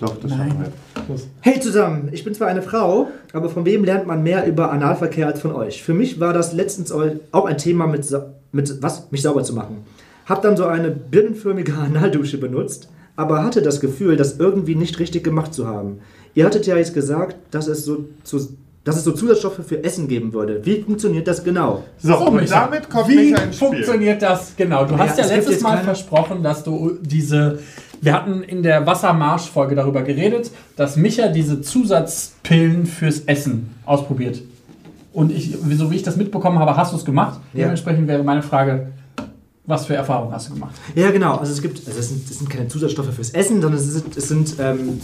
[0.00, 0.48] Doch, das Nein.
[0.48, 0.72] schaffen
[1.08, 1.16] wir.
[1.42, 5.26] Hey zusammen, ich bin zwar eine Frau, aber von wem lernt man mehr über Analverkehr
[5.26, 5.82] als von euch?
[5.82, 8.06] Für mich war das letztens auch ein Thema mit,
[8.52, 9.10] mit was?
[9.10, 9.84] Mich sauber zu machen.
[10.24, 15.22] Hab dann so eine birnenförmige Analdusche benutzt, aber hatte das Gefühl, das irgendwie nicht richtig
[15.22, 16.00] gemacht zu haben.
[16.34, 20.08] Ihr hattet ja jetzt gesagt, dass es so, zu, dass es so Zusatzstoffe für Essen
[20.08, 20.64] geben würde.
[20.64, 21.84] Wie funktioniert das genau?
[22.02, 23.68] So, und Micha, damit kommt Wie Micha ins Spiel.
[23.68, 24.84] funktioniert das genau?
[24.86, 27.58] Du hast ja es gibt letztes Mal keine- versprochen, dass du diese.
[28.02, 34.40] Wir hatten in der Wassermarsch-Folge darüber geredet, dass Micha diese Zusatzpillen fürs Essen ausprobiert.
[35.12, 37.40] Und ich, so wie ich das mitbekommen habe, hast du es gemacht.
[37.52, 37.64] Ja.
[37.64, 38.92] Dementsprechend wäre meine Frage,
[39.66, 40.74] was für Erfahrungen hast du gemacht?
[40.94, 41.36] Ja, genau.
[41.36, 44.16] Also es gibt, also es sind, es sind keine Zusatzstoffe fürs Essen, sondern es sind,
[44.16, 45.00] es sind ähm,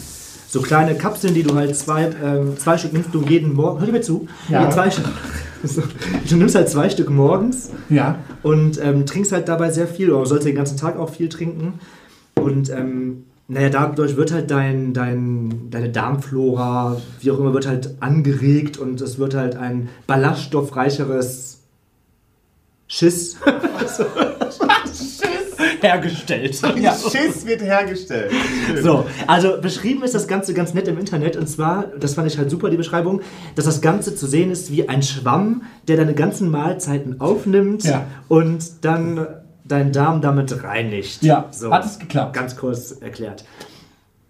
[0.48, 3.78] so kleine Kapseln, die du halt zwei, ähm, zwei Stück nimmst du jeden Morgen.
[3.80, 4.26] Hör dir mir zu.
[4.48, 4.70] Ja.
[4.70, 5.04] Zwei, Stück-
[6.28, 8.20] du nimmst halt zwei Stück morgens Ja.
[8.42, 10.10] und ähm, trinkst halt dabei sehr viel.
[10.12, 11.80] Oder sollst den ganzen Tag auch viel trinken.
[12.34, 17.94] Und ähm, naja, dadurch wird halt dein, dein, deine Darmflora, wie auch immer, wird halt
[18.00, 21.60] angeregt und es wird halt ein ballaststoffreicheres
[22.88, 23.36] Schiss
[25.86, 26.60] hergestellt.
[26.80, 26.94] Ja.
[27.10, 28.32] Schiss wird hergestellt.
[28.82, 32.38] So, also beschrieben ist das Ganze ganz nett im Internet und zwar, das fand ich
[32.38, 33.20] halt super, die Beschreibung,
[33.54, 38.06] dass das Ganze zu sehen ist wie ein Schwamm, der deine ganzen Mahlzeiten aufnimmt Ja.
[38.28, 39.26] und dann
[39.64, 41.22] deinen Darm damit reinigt.
[41.22, 42.34] Ja, so, hat es geklappt.
[42.34, 43.44] Ganz kurz erklärt.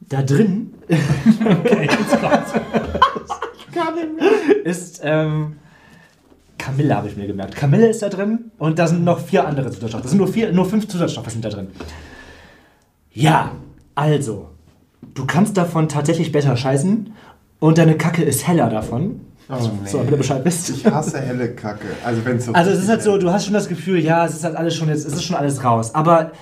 [0.09, 0.75] Da drin
[4.65, 5.57] ist ähm,
[6.67, 7.55] Kamille, habe ich mir gemerkt.
[7.55, 10.03] Kamille ist da drin und da sind noch vier andere Zusatzstoffe.
[10.03, 11.69] Das sind nur, vier, nur fünf Zusatzstoffe sind da drin.
[13.13, 13.53] Ja,
[13.95, 14.49] also,
[15.15, 17.13] du kannst davon tatsächlich besser scheißen
[17.61, 19.21] und deine Kacke ist heller davon.
[19.49, 19.89] Oh, nee.
[19.89, 20.71] So, damit du Bescheid wisst.
[20.71, 21.87] Ich hasse helle Kacke.
[22.05, 24.35] Also wenn so Also es ist halt so, du hast schon das Gefühl, ja, es
[24.35, 25.95] ist halt alles schon jetzt, es ist schon alles raus.
[25.95, 26.33] Aber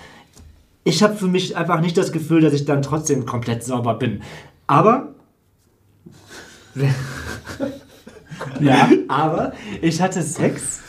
[0.85, 4.23] ich habe für mich einfach nicht das Gefühl, dass ich dann trotzdem komplett sauber bin.
[4.67, 5.09] Aber,
[8.61, 8.89] Ja.
[9.09, 10.81] aber ich hatte Sex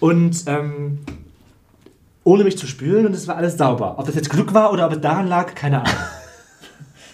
[0.00, 1.00] und ähm,
[2.24, 3.98] ohne mich zu spülen und es war alles sauber.
[3.98, 5.94] Ob das jetzt Glück war oder ob es daran lag, keine Ahnung.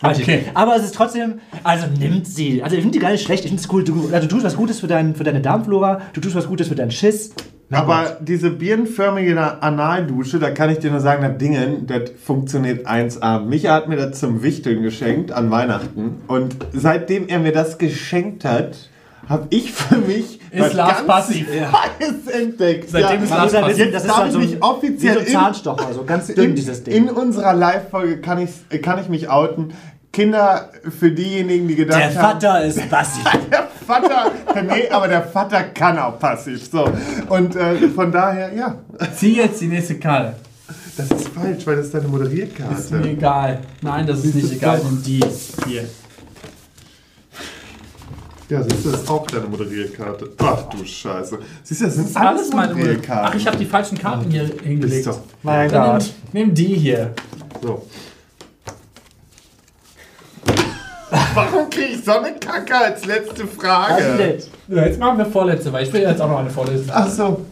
[0.00, 0.44] Okay.
[0.54, 2.62] Aber es ist trotzdem, also nimmt sie.
[2.62, 3.44] Also ich finde die gar nicht schlecht.
[3.44, 3.82] Ich finde es cool.
[3.82, 6.68] Du, also du tust was Gutes für, dein, für deine Darmflora, du tust was Gutes
[6.68, 7.34] für deinen Schiss.
[7.70, 7.80] Na.
[7.80, 13.40] Aber diese birnenförmige Analdusche, da kann ich dir nur sagen, das Dingen, das funktioniert 1A.
[13.40, 16.22] Micha hat mir das zum Wichteln geschenkt an Weihnachten.
[16.28, 18.88] Und seitdem er mir das geschenkt hat,
[19.28, 21.46] habe ich für mich Ist was Lars ganz passiv.
[22.00, 22.90] Neues entdeckt.
[22.90, 23.78] Seitdem ist Man Lars ja passiv.
[23.78, 26.26] wissen, das ist darf halt so ich ein, mich offiziell so in- Zahnstocher, so ganz
[26.28, 26.94] dünn in, dieses Ding.
[26.94, 29.72] in unserer Live-Folge kann ich, kann ich mich outen.
[30.10, 32.40] Kinder, für diejenigen, die gedacht der haben...
[32.40, 33.22] Vater ist passiv.
[33.52, 34.32] Der Vater,
[34.66, 36.66] nee, aber der Vater kann auch passiv.
[36.72, 36.90] So.
[37.28, 38.74] Und äh, von daher, ja,
[39.14, 40.32] Zieh jetzt die nächste Karte.
[40.96, 42.08] das ist falsch, weil das ist deine
[42.72, 43.60] Ist mir egal.
[43.82, 44.80] Nein, das ist nicht egal.
[44.82, 45.20] Nimm die
[45.66, 45.84] hier.
[48.48, 50.30] Ja, siehst du, das ist auch deine Moderierkarte.
[50.38, 51.38] Ach du Scheiße.
[51.62, 52.74] Siehst du, das sind ist alles meine.
[52.74, 53.26] Moderierkarten.
[53.30, 55.06] Ach, ich habe die falschen Karten hier hingelegt.
[55.06, 55.20] Ist doch.
[55.42, 57.12] Mein Dann nimm, nimm die hier.
[57.62, 57.86] So.
[61.34, 64.38] Warum kriege ich so eine Kacke als letzte Frage?
[64.68, 66.90] Ja, jetzt machen wir vorletzte, weil ich will jetzt auch noch eine vorlesen.
[66.90, 67.44] Ach so.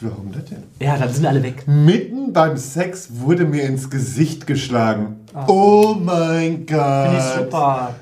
[0.00, 0.62] Warum das denn?
[0.80, 1.66] Ja, dann sind alle weg.
[1.66, 5.26] Mitten beim Sex wurde mir ins Gesicht geschlagen.
[5.46, 7.08] Oh mein Gott.
[7.08, 7.94] Finde ich super.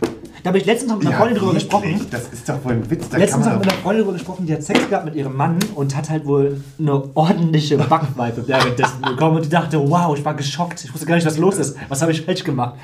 [0.47, 1.68] Da habe ich letztens noch mit einer Ja, Freundin drüber wirklich?
[1.68, 2.07] gesprochen.
[2.12, 3.09] Das ist doch wohl ein Witz.
[3.09, 5.36] Da Letztens noch man mit einer Freundin darüber gesprochen, die hat Sex gehabt mit ihrem
[5.36, 9.38] Mann und hat halt wohl eine ordentliche Backpfeife währenddessen bekommen.
[9.38, 10.84] Und die dachte, wow, ich war geschockt.
[10.84, 11.76] Ich wusste gar nicht, was los ist.
[11.88, 12.76] Was habe ich falsch gemacht?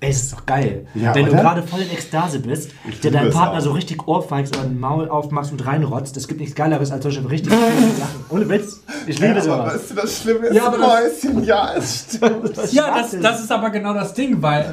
[0.00, 0.86] Ey, das ist doch geil.
[0.94, 1.42] Ja, Wenn du oder?
[1.42, 3.62] gerade voll in Ekstase bist, Ich der deinen es Partner auch.
[3.64, 7.28] so richtig ohrfeigst oder ein Maul aufmachst und reinrotzt, das gibt nichts Geileres als solche
[7.28, 8.24] richtig coolen Sachen.
[8.30, 8.80] Ohne Witz.
[9.06, 9.74] Ich liebe ja, aber sowas.
[9.74, 12.56] weißt du, das Schlimme ist, Ja, aber das- Mäuschen, ja, es stimmt.
[12.72, 14.72] Ja, das, das ist aber genau das Ding, weil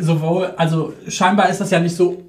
[0.00, 2.22] sowohl, also scheinbar ist das ja nicht so,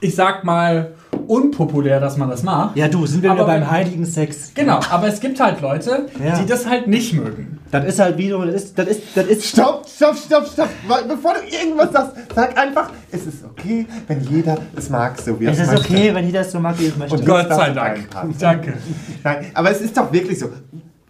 [0.00, 0.92] ich sag mal,
[1.26, 2.76] unpopulär, dass man das macht.
[2.76, 4.52] Ja, du, sind wir wieder Aber beim heiligen Sex.
[4.54, 6.38] Genau, aber es gibt halt Leute, Ja.
[6.38, 7.58] die das halt nicht mögen.
[7.70, 10.68] Das ist halt wie so, das ist, das ist, das ist Stopp, stopp, stopp, stopp.
[11.08, 15.46] Bevor du irgendwas sagst, sag einfach, es ist okay, wenn jeder es mag, so wie
[15.46, 15.92] er Es ist möchte.
[15.92, 17.16] okay, wenn jeder es so mag, wie es möchte.
[17.16, 18.08] Und Gott sei Dank.
[18.38, 18.74] Danke.
[19.24, 20.50] Nein, aber es ist doch wirklich so.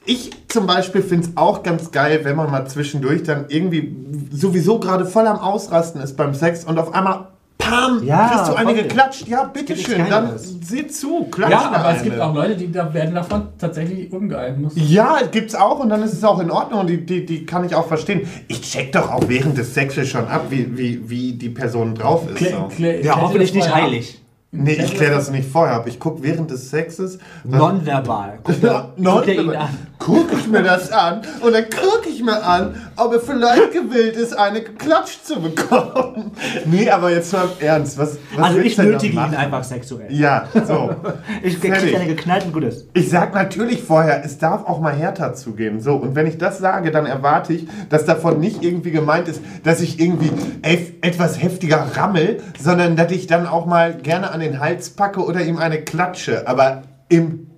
[0.06, 3.96] Ich zum Beispiel finde es auch ganz geil, wenn man mal zwischendurch dann irgendwie
[4.32, 8.54] sowieso gerade voll am Ausrasten ist beim Sex und auf einmal, pam, Ja, kriegst du
[8.54, 8.82] eine voll.
[8.82, 9.26] geklatscht.
[9.28, 12.10] Ja, gibt bitteschön, dann seh zu, klatsch Ja, aber es eine.
[12.10, 14.56] gibt auch Leute, die da werden davon tatsächlich ungeil.
[14.58, 14.74] Muss.
[14.76, 17.64] Ja, gibt's auch und dann ist es auch in Ordnung und die, die, die kann
[17.64, 18.28] ich auch verstehen.
[18.48, 22.28] Ich check doch auch während des Sexes schon ab, wie, wie, wie die Person drauf
[22.30, 22.38] ist.
[22.38, 22.68] Klä- So.
[22.76, 24.20] klä- Ja, hoffentlich nicht heilig.
[24.56, 25.86] Nee, ich kläre das nicht vorher ab.
[25.88, 27.18] Ich guck während des Sexes.
[27.42, 28.38] Nonverbal.
[28.44, 29.68] Guck, Ja, guck dir ihn non- an.
[30.04, 34.16] Gucke ich mir das an und dann gucke ich mir an, ob er vielleicht gewillt
[34.16, 36.32] ist, eine geklatscht zu bekommen.
[36.66, 37.96] Nee, aber jetzt mal im Ernst.
[37.98, 40.12] Was, was Also ich nötige ihn einfach sexuell.
[40.12, 40.94] Ja, so.
[41.42, 42.86] Ich kriege eine geknallt und gut ist.
[42.94, 45.80] Ich sag natürlich vorher, es darf auch mal härter zugehen.
[45.80, 49.40] So, und wenn ich das sage, dann erwarte ich, dass davon nicht irgendwie gemeint ist,
[49.64, 50.30] dass ich irgendwie
[50.62, 55.24] eff- etwas heftiger rammel, sondern dass ich dann auch mal gerne an den Hals packe
[55.24, 56.46] oder ihm eine klatsche.
[56.46, 57.50] Aber im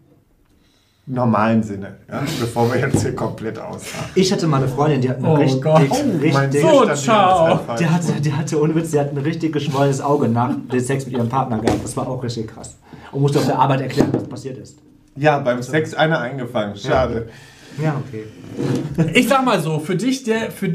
[1.07, 2.23] normalen Sinne, ja?
[2.41, 4.11] bevor wir jetzt hier komplett ausfahren.
[4.17, 5.81] Ich hatte mal eine Freundin, die hat einen Oh richtig, Gott.
[5.81, 6.33] Richtig,
[6.63, 7.61] So, Seestand hier ciao.
[7.79, 11.07] die hatte, die hatte ohne Witz, die hat ein richtig geschwollenes Auge nach dem Sex
[11.07, 11.85] mit ihrem Partner gehabt.
[11.85, 12.77] Das war auch richtig krass.
[13.13, 14.79] Und musste auf der Arbeit erklären, was passiert ist.
[15.15, 16.77] Ja, beim Sex eine eingefangen.
[16.77, 17.29] Schade.
[17.83, 18.25] Ja, okay.
[19.15, 20.73] Ich sag mal so, für dich, der, für,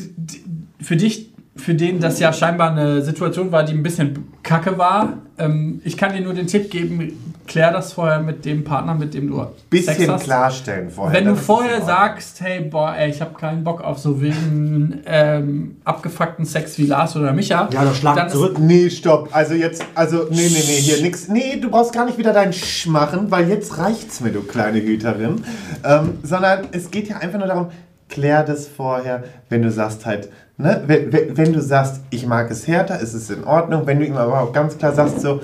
[0.80, 5.18] für dich, für den das ja scheinbar eine Situation war, die ein bisschen kacke war,
[5.38, 7.12] ähm, ich kann dir nur den Tipp geben,
[7.45, 10.24] klär das vorher mit dem Partner, mit dem du Sex Bisschen hast.
[10.24, 11.20] klarstellen vorher.
[11.20, 15.76] Wenn du vorher sagst, hey, boah, ey, ich habe keinen Bock auf so wilden, ähm,
[15.84, 17.68] abgefuckten Sex wie Lars oder Micha.
[17.74, 18.58] Ja, doch schlag dann ist- zurück.
[18.58, 19.28] Nee, stopp.
[19.34, 21.28] Also jetzt, also, nee, nee, nee, hier nix.
[21.28, 24.82] Nee, du brauchst gar nicht wieder deinen Sch machen, weil jetzt reicht's mir, du kleine
[24.82, 25.43] Hüterin.
[25.84, 27.68] Ähm, sondern es geht ja einfach nur darum,
[28.08, 30.30] klär das vorher, wenn du sagst halt,
[30.62, 33.86] ne, wenn, du sagst, ich mag es härter, ist es in Ordnung.
[33.86, 35.41] Wenn du ihm aber auch ganz klar sagst, so,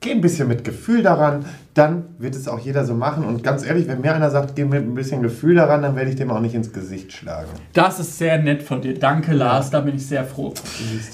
[0.00, 1.44] geh ein bisschen mit Gefühl daran,
[1.74, 3.24] dann wird es auch jeder so machen.
[3.24, 6.10] Und ganz ehrlich, wenn mir einer sagt, geh mit ein bisschen Gefühl daran, dann werde
[6.10, 7.48] ich dem auch nicht ins Gesicht schlagen.
[7.74, 8.98] Das ist sehr nett von dir.
[8.98, 9.70] Danke, Lars.
[9.70, 10.52] Da bin ich sehr froh.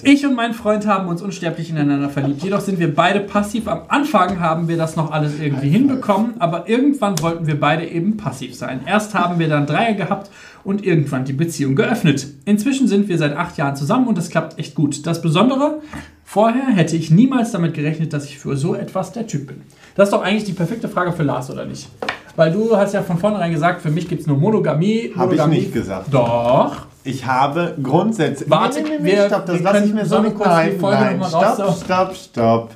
[0.02, 2.42] Ich und mein Freund haben uns unsterblich ineinander verliebt.
[2.42, 3.68] Jedoch sind wir beide passiv.
[3.68, 8.16] Am Anfang haben wir das noch alles irgendwie hinbekommen, aber irgendwann wollten wir beide eben
[8.16, 8.80] passiv sein.
[8.86, 10.30] Erst haben wir dann Dreier gehabt
[10.66, 12.26] und irgendwann die Beziehung geöffnet.
[12.44, 15.06] Inzwischen sind wir seit acht Jahren zusammen und es klappt echt gut.
[15.06, 15.80] Das Besondere,
[16.24, 19.62] vorher hätte ich niemals damit gerechnet, dass ich für so etwas der Typ bin.
[19.94, 21.88] Das ist doch eigentlich die perfekte Frage für Lars, oder nicht?
[22.34, 25.12] Weil du hast ja von vornherein gesagt, für mich gibt es nur Monogamie.
[25.16, 26.12] Hab ich nicht gesagt.
[26.12, 26.86] Doch.
[27.04, 28.50] Ich habe grundsätzlich.
[28.50, 32.70] Warte, wir- stopp, das lasse ich mir so nicht die nein, Stopp, stopp, stopp.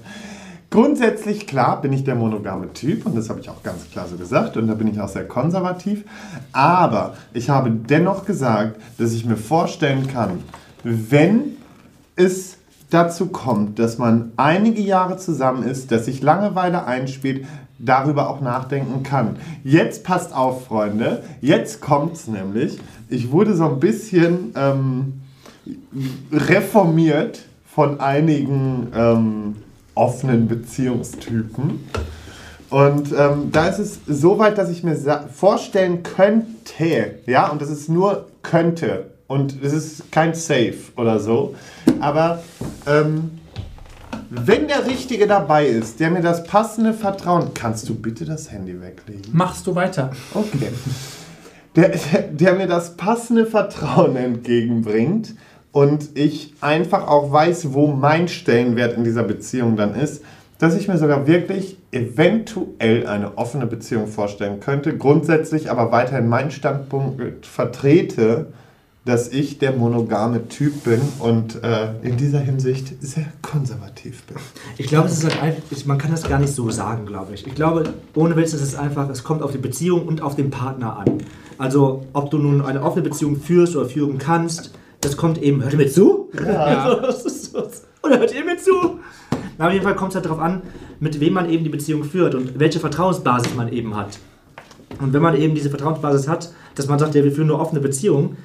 [0.70, 4.16] Grundsätzlich, klar, bin ich der monogame Typ und das habe ich auch ganz klar so
[4.16, 6.04] gesagt und da bin ich auch sehr konservativ.
[6.52, 10.44] Aber ich habe dennoch gesagt, dass ich mir vorstellen kann,
[10.84, 11.56] wenn
[12.14, 12.56] es
[12.88, 17.46] dazu kommt, dass man einige Jahre zusammen ist, dass sich Langeweile einspielt,
[17.80, 19.36] darüber auch nachdenken kann.
[19.64, 22.78] Jetzt passt auf, Freunde, jetzt kommt's nämlich.
[23.08, 25.20] Ich wurde so ein bisschen ähm,
[26.30, 29.56] reformiert von einigen ähm,
[29.94, 31.80] offenen Beziehungstypen.
[32.70, 34.96] Und ähm, da ist es so weit, dass ich mir
[35.32, 41.56] vorstellen könnte, ja, und das ist nur könnte und es ist kein Safe oder so,
[42.00, 42.42] aber
[42.86, 43.40] ähm,
[44.30, 48.80] wenn der Richtige dabei ist, der mir das passende Vertrauen, kannst du bitte das Handy
[48.80, 49.24] weglegen?
[49.32, 50.12] Machst du weiter.
[50.32, 50.68] Okay.
[51.74, 55.34] Der, der, der mir das passende Vertrauen entgegenbringt
[55.72, 60.22] und ich einfach auch weiß, wo mein Stellenwert in dieser Beziehung dann ist,
[60.58, 66.50] dass ich mir sogar wirklich eventuell eine offene Beziehung vorstellen könnte, grundsätzlich aber weiterhin meinen
[66.50, 68.48] Standpunkt vertrete,
[69.06, 74.36] dass ich der monogame Typ bin und äh, in dieser Hinsicht sehr konservativ bin.
[74.76, 77.46] Ich glaube, es ist halt einfach, man kann das gar nicht so sagen, glaube ich.
[77.46, 80.50] Ich glaube, ohne Witz ist es einfach, es kommt auf die Beziehung und auf den
[80.50, 81.22] Partner an.
[81.56, 85.72] Also, ob du nun eine offene Beziehung führst oder führen kannst, das kommt eben, hört
[85.72, 86.30] ihr mir zu?
[86.44, 87.00] Ja.
[88.02, 88.98] Oder hört ihr mir zu?
[89.58, 90.62] Na, auf jeden Fall kommt es halt darauf an,
[91.00, 94.18] mit wem man eben die Beziehung führt und welche Vertrauensbasis man eben hat.
[95.00, 97.80] Und wenn man eben diese Vertrauensbasis hat, dass man sagt, ja, wir führen nur offene
[97.80, 98.36] Beziehungen,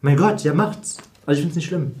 [0.00, 0.98] mein Gott, ja, macht's.
[1.26, 1.92] Also ich finde es nicht schlimm.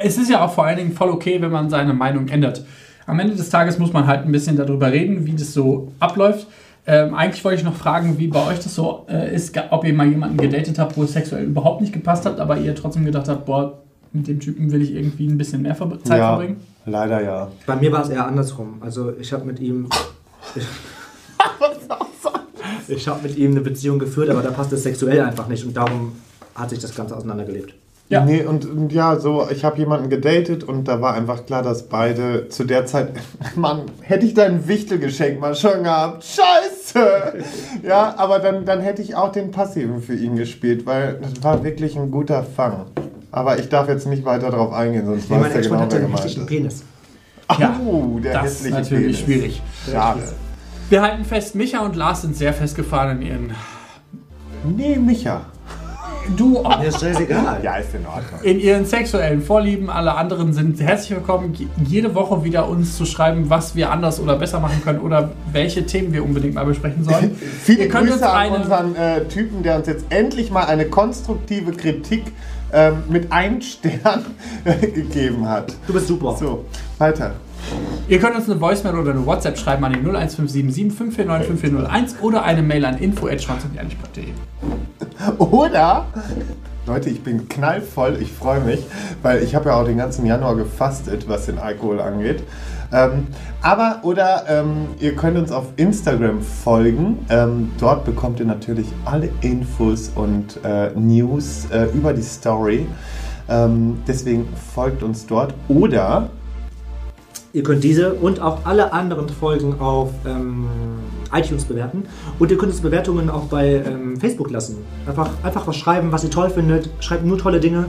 [0.00, 2.64] Es ist ja auch vor allen Dingen voll okay, wenn man seine Meinung ändert.
[3.06, 6.46] Am Ende des Tages muss man halt ein bisschen darüber reden, wie das so abläuft.
[6.86, 9.94] Ähm, eigentlich wollte ich noch fragen, wie bei euch das so äh, ist, ob ihr
[9.94, 13.28] mal jemanden gedatet habt, wo es sexuell überhaupt nicht gepasst hat, aber ihr trotzdem gedacht
[13.28, 13.78] habt, boah,
[14.12, 16.60] mit dem Typen will ich irgendwie ein bisschen mehr Ver Zeit verbringen.
[16.84, 17.48] leider ja.
[17.66, 18.76] Bei mir war es eher andersrum.
[18.80, 19.88] Also ich habe mit ihm.
[22.86, 25.64] Ich, ich habe mit ihm eine Beziehung geführt, aber da passt es sexuell einfach nicht
[25.64, 26.12] und darum
[26.54, 27.74] hat sich das Ganze auseinandergelebt.
[28.14, 28.24] Ja.
[28.24, 31.88] Nee, und, und ja, so, ich habe jemanden gedatet und da war einfach klar, dass
[31.88, 33.12] beide zu der Zeit,
[33.56, 37.34] Mann, hätte ich dein Wichtelgeschenk mal schon gehabt, scheiße!
[37.82, 41.64] Ja, aber dann, dann hätte ich auch den Passiven für ihn gespielt, weil das war
[41.64, 42.86] wirklich ein guter Fang.
[43.32, 46.24] Aber ich darf jetzt nicht weiter darauf eingehen, sonst Nee, weiß Ex-Freund genau, wer gemeint
[46.24, 46.46] ist.
[46.46, 46.84] Penis.
[47.58, 49.40] Ja, Oh, der das ist natürlich Penis.
[49.40, 49.62] schwierig.
[49.90, 50.20] Schade.
[50.88, 53.52] Wir halten fest, Micha und Lars sind sehr festgefahren in ihren.
[54.64, 55.46] Nee, Micha.
[56.36, 57.60] Du Mir ist scheißegal.
[57.62, 58.40] Ja, ist in Ordnung.
[58.42, 59.90] in ihren sexuellen Vorlieben.
[59.90, 64.20] Alle anderen sind herzlich willkommen, je- jede Woche wieder uns zu schreiben, was wir anders
[64.20, 67.36] oder besser machen können oder welche Themen wir unbedingt mal besprechen sollen.
[67.62, 72.24] Viele Grüße an unseren äh, Typen, der uns jetzt endlich mal eine konstruktive Kritik
[72.72, 74.24] ähm, mit einem Stern
[74.94, 75.74] gegeben hat.
[75.86, 76.36] Du bist super.
[76.38, 76.64] So,
[76.98, 77.32] weiter.
[78.06, 82.42] Ihr könnt uns eine Voicemail oder eine WhatsApp schreiben an die 01577 549 5401 oder
[82.42, 84.24] eine Mail an info.schwanzundehrlich.de.
[85.38, 86.06] Oder,
[86.86, 88.84] Leute, ich bin knallvoll, ich freue mich,
[89.22, 92.42] weil ich habe ja auch den ganzen Januar gefastet, was den Alkohol angeht.
[92.92, 93.28] Ähm,
[93.62, 97.24] aber, oder ähm, ihr könnt uns auf Instagram folgen.
[97.30, 102.86] Ähm, dort bekommt ihr natürlich alle Infos und äh, News äh, über die Story.
[103.48, 105.54] Ähm, deswegen folgt uns dort.
[105.68, 106.28] Oder
[107.54, 110.66] Ihr könnt diese und auch alle anderen Folgen auf ähm,
[111.32, 112.02] iTunes bewerten.
[112.40, 114.78] Und ihr könnt uns Bewertungen auch bei ähm, Facebook lassen.
[115.06, 116.90] Einfach, einfach was schreiben, was ihr toll findet.
[116.98, 117.86] Schreibt nur tolle Dinge.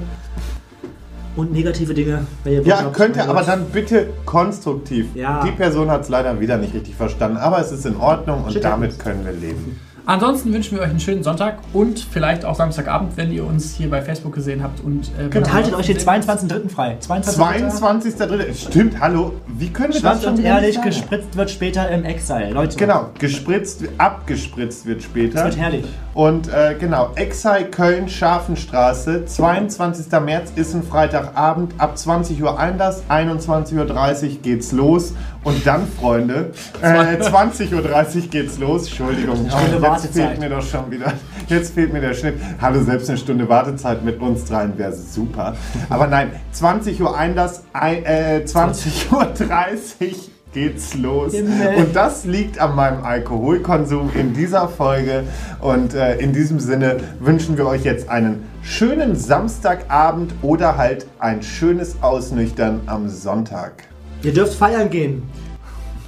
[1.36, 2.93] Und negative Dinge, wenn ihr Ja, habt.
[2.95, 5.07] könnt ihr, aber dann bitte konstruktiv.
[5.16, 5.43] Ja.
[5.43, 8.53] Die Person hat es leider wieder nicht richtig verstanden, aber es ist in Ordnung und
[8.53, 9.03] Shit damit happens.
[9.03, 9.80] können wir leben.
[10.08, 13.89] Ansonsten wünschen wir euch einen schönen Sonntag und vielleicht auch Samstagabend, wenn ihr uns hier
[13.89, 14.80] bei Facebook gesehen habt.
[14.84, 16.70] Und, äh, Und haltet euch den 22.3.
[16.70, 16.97] frei.
[17.01, 17.80] 22.3.
[17.80, 18.53] 22.3.
[18.53, 19.34] Stimmt, hallo.
[19.47, 22.51] Wie können wir Schwarz das schon und ehrlich, gespritzt wird später im Exile.
[22.51, 22.78] Leute.
[22.78, 25.36] Genau, gespritzt, abgespritzt wird später.
[25.36, 25.86] Das wird herrlich.
[26.16, 30.09] Und äh, genau, Exai Köln, Scharfenstraße, 22.
[30.22, 35.13] März ist ein Freitagabend, ab 20 Uhr Einlass, 21.30 Uhr geht's los.
[35.43, 38.88] Und dann, Freunde, äh, 20.30 Uhr geht's los.
[38.88, 40.11] Entschuldigung, jetzt Wartezeit.
[40.13, 41.11] fehlt mir doch schon wieder,
[41.49, 42.36] jetzt fehlt mir der Schnitt.
[42.61, 45.53] Hallo, selbst eine Stunde Wartezeit mit uns dreien wäre super.
[45.89, 51.34] Aber nein, 20 Uhr Einlass, ein, äh, 20.30 Uhr geht's los.
[51.34, 51.76] Himmel.
[51.76, 55.26] Und das liegt an meinem Alkoholkonsum in dieser Folge.
[55.62, 61.43] Und äh, in diesem Sinne wünschen wir euch jetzt einen schönen Samstagabend oder halt ein
[61.43, 63.84] schönes Ausnüchtern am Sonntag.
[64.24, 65.24] Ihr dürft feiern gehen.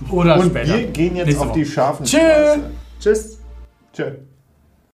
[0.10, 0.78] Oder Und später.
[0.78, 1.72] wir gehen jetzt Nächste auf die Woche.
[1.72, 2.18] scharfen Tschö.
[2.18, 2.60] Straße.
[3.00, 3.40] Tschüss.
[3.94, 4.12] Tschö.